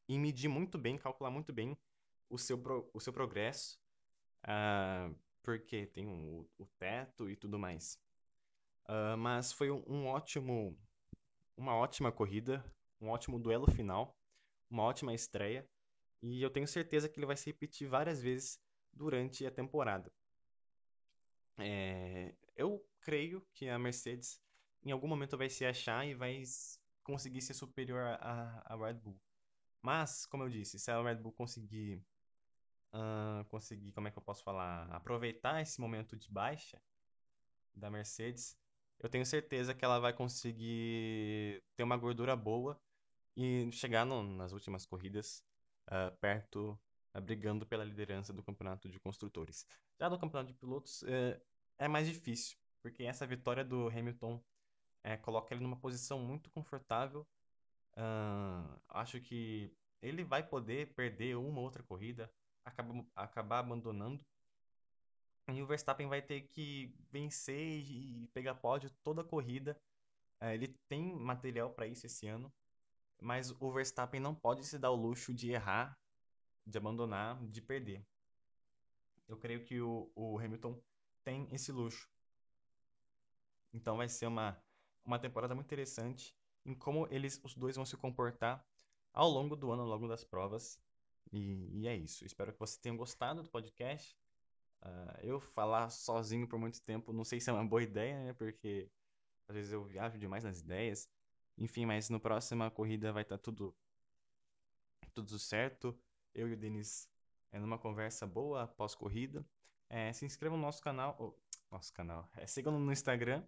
e 0.07 0.17
medir 0.17 0.47
muito 0.47 0.77
bem, 0.77 0.97
calcular 0.97 1.29
muito 1.29 1.53
bem 1.53 1.77
o 2.29 2.37
seu, 2.37 2.57
pro, 2.57 2.89
o 2.93 2.99
seu 2.99 3.11
progresso, 3.13 3.79
uh, 4.43 5.15
porque 5.43 5.87
tem 5.87 6.07
um, 6.07 6.39
o, 6.39 6.49
o, 6.63 6.65
teto 6.77 7.29
e 7.29 7.35
tudo 7.35 7.57
mais. 7.57 7.99
Uh, 8.87 9.17
mas 9.17 9.51
foi 9.51 9.71
um, 9.71 9.83
um 9.87 10.07
ótimo, 10.07 10.77
uma 11.57 11.75
ótima 11.75 12.11
corrida, 12.11 12.63
um 12.99 13.09
ótimo 13.09 13.39
duelo 13.39 13.69
final, 13.71 14.17
uma 14.69 14.83
ótima 14.83 15.13
estreia. 15.13 15.67
E 16.21 16.41
eu 16.41 16.49
tenho 16.49 16.67
certeza 16.67 17.07
que 17.07 17.19
ele 17.19 17.25
vai 17.25 17.37
se 17.37 17.47
repetir 17.47 17.87
várias 17.87 18.21
vezes 18.21 18.59
durante 18.93 19.45
a 19.45 19.51
temporada. 19.51 20.11
É, 21.57 22.33
eu 22.55 22.85
creio 23.01 23.45
que 23.53 23.67
a 23.69 23.77
Mercedes 23.77 24.41
em 24.83 24.91
algum 24.91 25.07
momento 25.07 25.37
vai 25.37 25.49
se 25.49 25.65
achar 25.65 26.07
e 26.07 26.13
vai 26.13 26.43
conseguir 27.03 27.41
ser 27.41 27.53
superior 27.53 28.17
à, 28.21 28.75
Red 28.75 28.95
Bull. 28.95 29.19
Mas, 29.81 30.25
como 30.25 30.43
eu 30.43 30.49
disse, 30.49 30.79
se 30.79 30.91
a 30.91 31.01
Red 31.01 31.15
Bull 31.15 31.31
conseguir, 31.33 32.03
conseguir, 33.49 33.91
como 33.91 34.07
é 34.07 34.11
que 34.11 34.17
eu 34.17 34.21
posso 34.21 34.43
falar, 34.43 34.87
aproveitar 34.91 35.61
esse 35.61 35.79
momento 35.79 36.17
de 36.17 36.29
baixa 36.29 36.81
da 37.75 37.89
Mercedes, 37.89 38.57
eu 38.99 39.09
tenho 39.09 39.25
certeza 39.25 39.73
que 39.73 39.85
ela 39.85 39.99
vai 39.99 40.11
conseguir 40.11 41.63
ter 41.75 41.83
uma 41.83 41.95
gordura 41.97 42.35
boa 42.35 42.79
e 43.35 43.71
chegar 43.71 44.05
no, 44.05 44.21
nas 44.21 44.51
últimas 44.51 44.85
corridas 44.85 45.43
uh, 45.87 46.15
perto, 46.17 46.77
uh, 47.15 47.21
brigando 47.21 47.65
pela 47.65 47.85
liderança 47.85 48.33
do 48.33 48.43
campeonato 48.43 48.89
de 48.89 48.99
construtores. 48.99 49.65
Já 49.97 50.09
no 50.09 50.19
campeonato 50.19 50.51
de 50.51 50.59
pilotos 50.59 51.01
uh, 51.03 51.41
é 51.77 51.87
mais 51.87 52.07
difícil, 52.07 52.57
porque 52.81 53.03
essa 53.03 53.25
vitória 53.25 53.63
do 53.63 53.87
Hamilton 53.87 54.43
é, 55.01 55.15
coloca 55.15 55.53
ele 55.53 55.63
numa 55.63 55.79
posição 55.79 56.19
muito 56.19 56.49
confortável. 56.49 57.25
acho 58.89 59.21
que 59.21 59.73
ele 60.01 60.23
vai 60.25 60.43
poder 60.43 60.93
perder 60.93 61.37
uma 61.37 61.61
outra 61.61 61.81
corrida, 61.83 62.29
acaba, 62.69 63.05
acabar 63.15 63.59
abandonando. 63.59 64.23
E 65.51 65.61
o 65.61 65.67
Verstappen 65.67 66.07
vai 66.07 66.21
ter 66.21 66.41
que 66.41 66.93
vencer 67.11 67.59
e 67.59 68.27
pegar 68.33 68.55
pódio 68.55 68.89
toda 69.03 69.21
a 69.21 69.25
corrida. 69.25 69.79
ele 70.53 70.67
tem 70.87 71.13
material 71.15 71.71
para 71.71 71.87
isso 71.87 72.05
esse 72.05 72.27
ano 72.27 72.51
mas 73.21 73.51
o 73.59 73.71
Verstappen 73.71 74.19
não 74.19 74.33
pode 74.33 74.65
se 74.65 74.77
dar 74.79 74.91
o 74.91 74.95
luxo 74.95 75.33
de 75.33 75.51
errar, 75.51 75.97
de 76.65 76.77
abandonar, 76.77 77.37
de 77.47 77.61
perder. 77.61 78.05
Eu 79.27 79.37
creio 79.37 79.63
que 79.63 79.79
o, 79.81 80.11
o 80.15 80.39
Hamilton 80.39 80.81
tem 81.23 81.47
esse 81.51 81.71
luxo. 81.71 82.09
Então 83.73 83.97
vai 83.97 84.07
ser 84.07 84.27
uma, 84.27 84.57
uma 85.05 85.19
temporada 85.19 85.53
muito 85.53 85.67
interessante 85.67 86.35
em 86.65 86.73
como 86.73 87.07
eles, 87.11 87.39
os 87.43 87.55
dois 87.55 87.75
vão 87.75 87.85
se 87.85 87.97
comportar 87.97 88.65
ao 89.13 89.29
longo 89.29 89.55
do 89.55 89.71
ano, 89.71 89.83
ao 89.83 89.87
longo 89.87 90.07
das 90.07 90.23
provas. 90.23 90.79
E, 91.31 91.81
e 91.81 91.87
é 91.87 91.95
isso. 91.95 92.25
Espero 92.25 92.51
que 92.53 92.59
você 92.59 92.79
tenha 92.79 92.95
gostado 92.95 93.43
do 93.43 93.49
podcast. 93.49 94.17
Uh, 94.81 95.19
eu 95.21 95.39
falar 95.39 95.89
sozinho 95.89 96.47
por 96.47 96.57
muito 96.57 96.81
tempo, 96.81 97.11
não 97.11 97.25
sei 97.25 97.39
se 97.39 97.49
é 97.49 97.53
uma 97.53 97.65
boa 97.65 97.83
ideia, 97.83 98.23
né? 98.23 98.33
Porque 98.33 98.89
às 99.47 99.55
vezes 99.55 99.71
eu 99.71 99.83
viajo 99.83 100.17
demais 100.17 100.43
nas 100.43 100.59
ideias. 100.59 101.09
Enfim, 101.57 101.85
mas 101.85 102.09
no 102.09 102.19
próxima 102.19 102.71
corrida 102.71 103.11
vai 103.11 103.23
estar 103.23 103.37
tá 103.37 103.43
tudo 103.43 103.75
tudo 105.13 105.37
certo. 105.37 105.97
Eu 106.33 106.47
e 106.47 106.53
o 106.53 106.57
Denis 106.57 107.09
é 107.51 107.59
numa 107.59 107.77
conversa 107.77 108.25
boa 108.25 108.63
após 108.63 108.95
corrida. 108.95 109.45
É, 109.89 110.13
se 110.13 110.25
inscreva 110.25 110.55
no 110.55 110.61
nosso 110.61 110.81
canal, 110.81 111.15
oh, 111.19 111.33
nosso 111.71 111.91
canal. 111.93 112.29
É, 112.37 112.45
sigam 112.47 112.79
no 112.79 112.91
Instagram, 112.91 113.43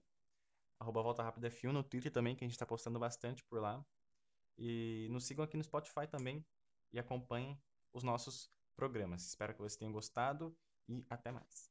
arroba 0.79 1.01
Volta 1.01 1.23
Rápida 1.23 1.49
F1, 1.49 1.71
no 1.71 1.83
Twitter 1.83 2.11
também, 2.11 2.35
que 2.35 2.43
a 2.43 2.47
gente 2.47 2.55
está 2.55 2.65
postando 2.65 2.99
bastante 2.99 3.43
por 3.45 3.61
lá. 3.61 3.85
E 4.57 5.07
nos 5.11 5.25
sigam 5.25 5.45
aqui 5.45 5.55
no 5.55 5.63
Spotify 5.63 6.07
também 6.07 6.45
e 6.91 6.99
acompanhem 6.99 7.57
os 7.93 8.03
nossos 8.03 8.51
programas. 8.75 9.27
Espero 9.27 9.53
que 9.53 9.59
vocês 9.59 9.77
tenham 9.77 9.91
gostado 9.93 10.55
e 10.87 11.05
até 11.09 11.31
mais. 11.31 11.70